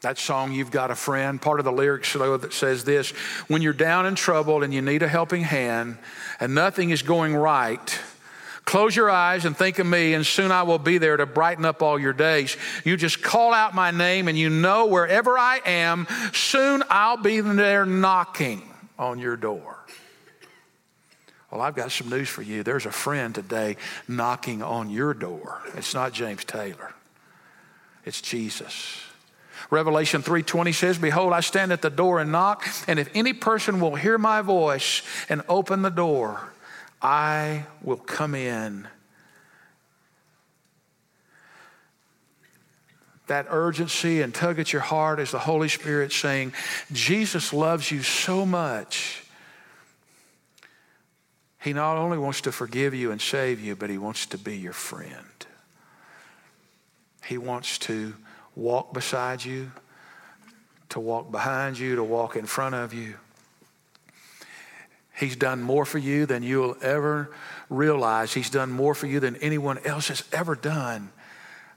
That 0.00 0.16
song, 0.16 0.52
You've 0.52 0.70
Got 0.70 0.90
a 0.90 0.94
Friend, 0.94 1.42
part 1.42 1.58
of 1.58 1.64
the 1.64 1.72
lyrics 1.72 2.12
that 2.12 2.52
says 2.52 2.84
this 2.84 3.10
When 3.48 3.62
you're 3.62 3.72
down 3.72 4.06
in 4.06 4.14
trouble 4.14 4.62
and 4.62 4.72
you 4.72 4.80
need 4.80 5.02
a 5.02 5.08
helping 5.08 5.42
hand 5.42 5.98
and 6.40 6.54
nothing 6.54 6.90
is 6.90 7.02
going 7.02 7.34
right, 7.34 8.00
Close 8.68 8.94
your 8.94 9.08
eyes 9.08 9.46
and 9.46 9.56
think 9.56 9.78
of 9.78 9.86
me, 9.86 10.12
and 10.12 10.26
soon 10.26 10.52
I 10.52 10.62
will 10.64 10.78
be 10.78 10.98
there 10.98 11.16
to 11.16 11.24
brighten 11.24 11.64
up 11.64 11.82
all 11.82 11.98
your 11.98 12.12
days. 12.12 12.54
You 12.84 12.98
just 12.98 13.22
call 13.22 13.54
out 13.54 13.74
my 13.74 13.90
name, 13.90 14.28
and 14.28 14.36
you 14.36 14.50
know 14.50 14.84
wherever 14.84 15.38
I 15.38 15.62
am, 15.64 16.06
soon 16.34 16.82
I'll 16.90 17.16
be 17.16 17.40
there 17.40 17.86
knocking 17.86 18.68
on 18.98 19.20
your 19.20 19.38
door. 19.38 19.78
Well, 21.50 21.62
I've 21.62 21.76
got 21.76 21.92
some 21.92 22.10
news 22.10 22.28
for 22.28 22.42
you. 22.42 22.62
There's 22.62 22.84
a 22.84 22.90
friend 22.90 23.34
today 23.34 23.78
knocking 24.06 24.62
on 24.62 24.90
your 24.90 25.14
door. 25.14 25.62
It's 25.74 25.94
not 25.94 26.12
James 26.12 26.44
Taylor. 26.44 26.92
It's 28.04 28.20
Jesus. 28.20 29.00
Revelation 29.70 30.20
3:20 30.20 30.74
says, 30.74 30.98
"Behold, 30.98 31.32
I 31.32 31.40
stand 31.40 31.72
at 31.72 31.80
the 31.80 31.88
door 31.88 32.20
and 32.20 32.30
knock, 32.30 32.68
and 32.86 32.98
if 32.98 33.08
any 33.14 33.32
person 33.32 33.80
will 33.80 33.94
hear 33.94 34.18
my 34.18 34.42
voice 34.42 35.00
and 35.30 35.40
open 35.48 35.80
the 35.80 35.88
door, 35.88 36.52
I 37.00 37.64
will 37.82 37.96
come 37.96 38.34
in. 38.34 38.88
That 43.28 43.46
urgency 43.50 44.22
and 44.22 44.34
tug 44.34 44.58
at 44.58 44.72
your 44.72 44.82
heart 44.82 45.20
is 45.20 45.30
the 45.30 45.38
Holy 45.38 45.68
Spirit 45.68 46.12
saying, 46.12 46.54
Jesus 46.92 47.52
loves 47.52 47.90
you 47.90 48.02
so 48.02 48.46
much 48.46 49.22
He 51.60 51.72
not 51.72 51.96
only 51.96 52.16
wants 52.16 52.40
to 52.42 52.52
forgive 52.52 52.94
you 52.94 53.10
and 53.10 53.20
save 53.20 53.60
you, 53.60 53.76
but 53.76 53.90
He 53.90 53.98
wants 53.98 54.26
to 54.26 54.38
be 54.38 54.56
your 54.56 54.72
friend. 54.72 55.46
He 57.26 57.36
wants 57.36 57.78
to 57.80 58.14
walk 58.56 58.94
beside 58.94 59.44
you, 59.44 59.70
to 60.88 61.00
walk 61.00 61.30
behind 61.30 61.78
you, 61.78 61.96
to 61.96 62.02
walk 62.02 62.36
in 62.36 62.46
front 62.46 62.74
of 62.74 62.94
you. 62.94 63.16
He's 65.18 65.34
done 65.34 65.62
more 65.62 65.84
for 65.84 65.98
you 65.98 66.26
than 66.26 66.44
you'll 66.44 66.76
ever 66.80 67.32
realize. 67.68 68.32
He's 68.32 68.50
done 68.50 68.70
more 68.70 68.94
for 68.94 69.08
you 69.08 69.18
than 69.18 69.34
anyone 69.36 69.78
else 69.84 70.08
has 70.08 70.22
ever 70.32 70.54
done. 70.54 71.10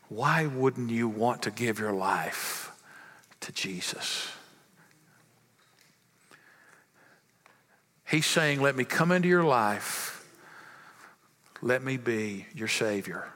Why 0.10 0.46
wouldn't 0.46 0.92
you 0.92 1.08
want 1.08 1.42
to 1.44 1.52
give 1.52 1.80
your 1.80 1.92
life 1.92 2.72
to 3.40 3.52
Jesus? 3.52 4.30
He's 8.08 8.28
saying, 8.28 8.62
Let 8.62 8.76
me 8.76 8.84
come 8.84 9.12
into 9.12 9.28
your 9.28 9.44
life. 9.44 10.24
Let 11.64 11.82
me 11.82 11.98
be 11.98 12.46
your 12.54 12.68
Savior. 12.68 13.28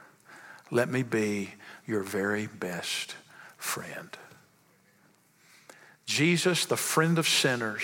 Let 0.70 0.88
me 0.88 1.02
be 1.02 1.50
your 1.84 2.02
very 2.02 2.46
best 2.46 3.16
friend. 3.56 4.10
Jesus, 6.04 6.66
the 6.66 6.76
friend 6.76 7.18
of 7.18 7.26
sinners. 7.26 7.82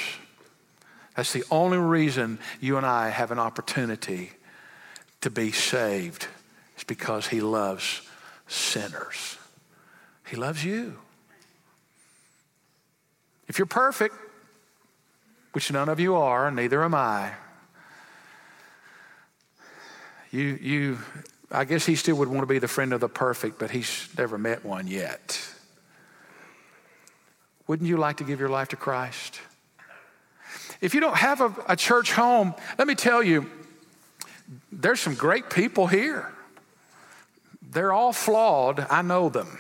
That's 1.16 1.32
the 1.32 1.44
only 1.50 1.78
reason 1.78 2.38
you 2.60 2.76
and 2.76 2.86
I 2.86 3.10
have 3.10 3.30
an 3.30 3.38
opportunity 3.38 4.32
to 5.20 5.30
be 5.30 5.52
saved. 5.52 6.26
It's 6.74 6.84
because 6.84 7.28
he 7.28 7.40
loves 7.40 8.02
sinners. 8.46 9.36
He 10.26 10.36
loves 10.36 10.64
you. 10.64 10.98
If 13.48 13.58
you're 13.58 13.66
perfect, 13.66 14.14
which 15.52 15.70
none 15.70 15.88
of 15.88 16.00
you 16.00 16.14
are, 16.16 16.50
neither 16.50 16.82
am 16.82 16.94
I. 16.94 17.32
You, 20.30 20.58
you, 20.60 20.98
I 21.50 21.64
guess 21.64 21.84
he 21.84 21.94
still 21.94 22.16
would 22.16 22.28
want 22.28 22.40
to 22.40 22.46
be 22.46 22.58
the 22.58 22.68
friend 22.68 22.94
of 22.94 23.00
the 23.00 23.08
perfect, 23.08 23.58
but 23.58 23.70
he's 23.70 24.08
never 24.16 24.38
met 24.38 24.64
one 24.64 24.86
yet. 24.86 25.38
Wouldn't 27.66 27.88
you 27.88 27.98
like 27.98 28.16
to 28.16 28.24
give 28.24 28.40
your 28.40 28.48
life 28.48 28.68
to 28.68 28.76
Christ? 28.76 29.40
If 30.83 30.95
you 30.95 31.01
don't 31.01 31.16
have 31.16 31.41
a, 31.41 31.55
a 31.68 31.76
church 31.76 32.12
home, 32.12 32.55
let 32.76 32.87
me 32.87 32.97
tell 32.97 33.22
you, 33.22 33.49
there's 34.70 35.01
some 35.01 35.14
great 35.14 35.49
people 35.49 35.87
here. 35.87 36.30
They're 37.70 37.93
all 37.93 38.12
flawed. 38.12 38.85
I 38.91 39.01
know 39.01 39.30
them. 39.30 39.59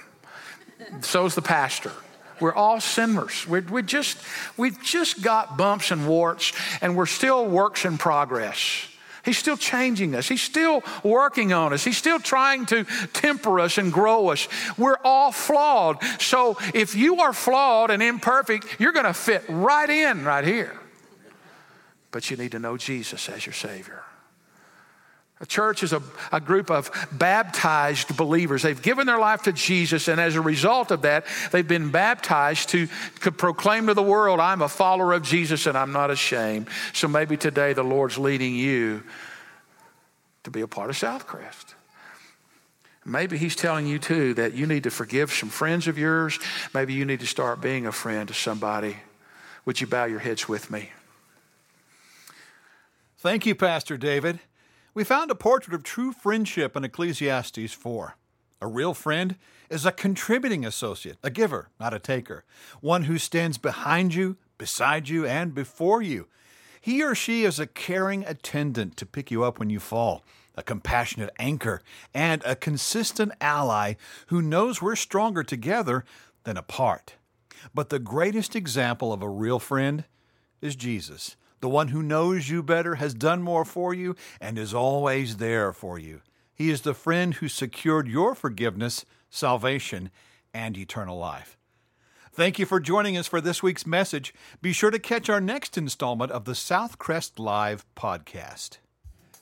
So's 1.00 1.34
the 1.34 1.40
pastor. 1.40 1.92
We're 2.40 2.52
all 2.52 2.80
sinners. 2.80 3.46
We're, 3.46 3.62
we 3.62 3.82
just, 3.82 4.18
we've 4.56 4.82
just 4.82 5.22
got 5.22 5.56
bumps 5.56 5.92
and 5.92 6.08
warts, 6.08 6.52
and 6.80 6.96
we're 6.96 7.06
still 7.06 7.46
works 7.46 7.84
in 7.84 7.98
progress. 7.98 8.88
He's 9.24 9.38
still 9.38 9.56
changing 9.56 10.16
us. 10.16 10.26
He's 10.26 10.42
still 10.42 10.82
working 11.04 11.52
on 11.52 11.72
us. 11.72 11.84
He's 11.84 11.96
still 11.96 12.18
trying 12.18 12.66
to 12.66 12.82
temper 13.12 13.60
us 13.60 13.78
and 13.78 13.92
grow 13.92 14.30
us. 14.30 14.48
We're 14.76 14.98
all 15.04 15.30
flawed. 15.30 16.02
So 16.20 16.58
if 16.74 16.96
you 16.96 17.20
are 17.20 17.32
flawed 17.32 17.92
and 17.92 18.02
imperfect, 18.02 18.80
you're 18.80 18.92
going 18.92 19.06
to 19.06 19.14
fit 19.14 19.44
right 19.48 19.88
in 19.88 20.24
right 20.24 20.44
here. 20.44 20.76
But 22.12 22.30
you 22.30 22.36
need 22.36 22.52
to 22.52 22.60
know 22.60 22.76
Jesus 22.76 23.28
as 23.28 23.44
your 23.44 23.54
Savior. 23.54 24.04
A 25.42 25.46
church 25.46 25.82
is 25.82 25.92
a, 25.92 26.00
a 26.30 26.40
group 26.40 26.70
of 26.70 26.88
baptized 27.10 28.16
believers. 28.16 28.62
They've 28.62 28.80
given 28.80 29.08
their 29.08 29.18
life 29.18 29.42
to 29.42 29.52
Jesus, 29.52 30.06
and 30.06 30.20
as 30.20 30.36
a 30.36 30.40
result 30.40 30.92
of 30.92 31.02
that, 31.02 31.26
they've 31.50 31.66
been 31.66 31.90
baptized 31.90 32.68
to, 32.68 32.86
to 33.22 33.32
proclaim 33.32 33.88
to 33.88 33.94
the 33.94 34.04
world, 34.04 34.38
I'm 34.38 34.62
a 34.62 34.68
follower 34.68 35.12
of 35.12 35.24
Jesus 35.24 35.66
and 35.66 35.76
I'm 35.76 35.92
not 35.92 36.12
ashamed. 36.12 36.68
So 36.92 37.08
maybe 37.08 37.36
today 37.36 37.72
the 37.72 37.82
Lord's 37.82 38.18
leading 38.18 38.54
you 38.54 39.02
to 40.44 40.50
be 40.52 40.60
a 40.60 40.68
part 40.68 40.90
of 40.90 40.96
Southcrest. 40.96 41.74
Maybe 43.04 43.36
He's 43.36 43.56
telling 43.56 43.88
you 43.88 43.98
too 43.98 44.34
that 44.34 44.54
you 44.54 44.68
need 44.68 44.84
to 44.84 44.90
forgive 44.90 45.32
some 45.32 45.48
friends 45.48 45.88
of 45.88 45.98
yours. 45.98 46.38
Maybe 46.72 46.92
you 46.92 47.04
need 47.04 47.18
to 47.18 47.26
start 47.26 47.60
being 47.60 47.86
a 47.86 47.92
friend 47.92 48.28
to 48.28 48.34
somebody. 48.34 48.96
Would 49.64 49.80
you 49.80 49.88
bow 49.88 50.04
your 50.04 50.20
heads 50.20 50.48
with 50.48 50.70
me? 50.70 50.90
Thank 53.22 53.46
you, 53.46 53.54
Pastor 53.54 53.96
David 53.96 54.40
we 54.94 55.04
found 55.04 55.30
a 55.30 55.36
portrait 55.36 55.76
of 55.76 55.84
true 55.84 56.10
friendship 56.10 56.76
in 56.76 56.82
Ecclesiastes 56.82 57.72
4. 57.72 58.16
A 58.60 58.66
real 58.66 58.94
friend 58.94 59.36
is 59.70 59.86
a 59.86 59.92
contributing 59.92 60.66
associate, 60.66 61.18
a 61.22 61.30
giver, 61.30 61.68
not 61.78 61.94
a 61.94 62.00
taker, 62.00 62.42
one 62.80 63.04
who 63.04 63.18
stands 63.18 63.58
behind 63.58 64.12
you, 64.12 64.38
beside 64.58 65.08
you, 65.08 65.24
and 65.24 65.54
before 65.54 66.02
you. 66.02 66.26
He 66.80 67.00
or 67.00 67.14
she 67.14 67.44
is 67.44 67.60
a 67.60 67.68
caring 67.68 68.24
attendant 68.24 68.96
to 68.96 69.06
pick 69.06 69.30
you 69.30 69.44
up 69.44 69.60
when 69.60 69.70
you 69.70 69.78
fall, 69.78 70.24
a 70.56 70.64
compassionate 70.64 71.30
anchor, 71.38 71.80
and 72.12 72.42
a 72.44 72.56
consistent 72.56 73.30
ally 73.40 73.94
who 74.26 74.42
knows 74.42 74.82
we're 74.82 74.96
stronger 74.96 75.44
together 75.44 76.04
than 76.42 76.56
apart. 76.56 77.14
But 77.72 77.88
the 77.88 78.00
greatest 78.00 78.56
example 78.56 79.12
of 79.12 79.22
a 79.22 79.30
real 79.30 79.60
friend 79.60 80.06
is 80.60 80.74
Jesus 80.74 81.36
the 81.62 81.68
one 81.68 81.88
who 81.88 82.02
knows 82.02 82.50
you 82.50 82.62
better, 82.62 82.96
has 82.96 83.14
done 83.14 83.40
more 83.40 83.64
for 83.64 83.94
you, 83.94 84.14
and 84.40 84.58
is 84.58 84.74
always 84.74 85.38
there 85.38 85.72
for 85.72 85.98
you. 85.98 86.20
He 86.52 86.70
is 86.70 86.82
the 86.82 86.92
friend 86.92 87.34
who 87.34 87.48
secured 87.48 88.08
your 88.08 88.34
forgiveness, 88.34 89.06
salvation, 89.30 90.10
and 90.52 90.76
eternal 90.76 91.16
life. 91.16 91.56
Thank 92.32 92.58
you 92.58 92.66
for 92.66 92.80
joining 92.80 93.16
us 93.16 93.28
for 93.28 93.40
this 93.40 93.62
week's 93.62 93.86
message. 93.86 94.34
Be 94.60 94.72
sure 94.72 94.90
to 94.90 94.98
catch 94.98 95.28
our 95.28 95.40
next 95.40 95.78
installment 95.78 96.32
of 96.32 96.46
the 96.46 96.52
Southcrest 96.52 97.38
Live 97.38 97.86
podcast. 97.94 98.78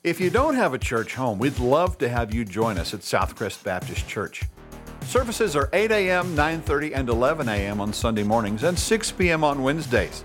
If 0.04 0.20
you 0.20 0.28
don't 0.28 0.56
have 0.56 0.74
a 0.74 0.78
church 0.78 1.14
home, 1.14 1.38
we'd 1.38 1.58
love 1.58 1.96
to 1.98 2.08
have 2.08 2.34
you 2.34 2.44
join 2.44 2.76
us 2.76 2.92
at 2.92 3.00
Southcrest 3.00 3.64
Baptist 3.64 4.06
Church. 4.06 4.42
Services 5.02 5.56
are 5.56 5.70
8 5.72 5.90
a.m., 5.90 6.36
9:30, 6.36 6.92
and 6.94 7.08
11 7.08 7.48
a.m. 7.48 7.80
on 7.80 7.92
Sunday 7.92 8.22
mornings 8.22 8.62
and 8.62 8.78
6 8.78 9.12
p.m. 9.12 9.42
on 9.42 9.62
Wednesdays. 9.62 10.22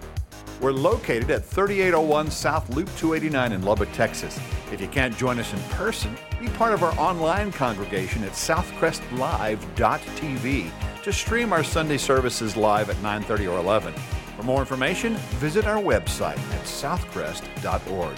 We're 0.62 0.72
located 0.72 1.30
at 1.32 1.44
3801 1.44 2.32
South 2.32 2.70
Loop 2.70 2.88
289 2.96 3.52
in 3.52 3.64
Lubbock, 3.64 3.92
Texas. 3.92 4.40
If 4.72 4.80
you 4.80 4.88
can't 4.88 5.18
join 5.18 5.38
us 5.38 5.52
in 5.54 5.60
person, 5.72 6.18
be 6.40 6.48
part 6.50 6.74
of 6.74 6.82
our 6.82 6.98
online 6.98 7.52
congregation 7.52 8.24
at 8.24 8.32
southcrestlive.tv 8.32 10.72
to 11.04 11.14
stream 11.14 11.54
our 11.54 11.64
Sunday 11.64 11.98
services 11.98 12.56
live 12.56 12.90
at 12.90 12.96
9:30 12.98 13.52
or 13.52 13.60
11. 13.60 13.94
For 14.38 14.44
more 14.44 14.62
information, 14.62 15.16
visit 15.40 15.68
our 15.68 15.82
website 15.82 16.38
at 16.38 16.64
southcrest.org. 16.64 18.18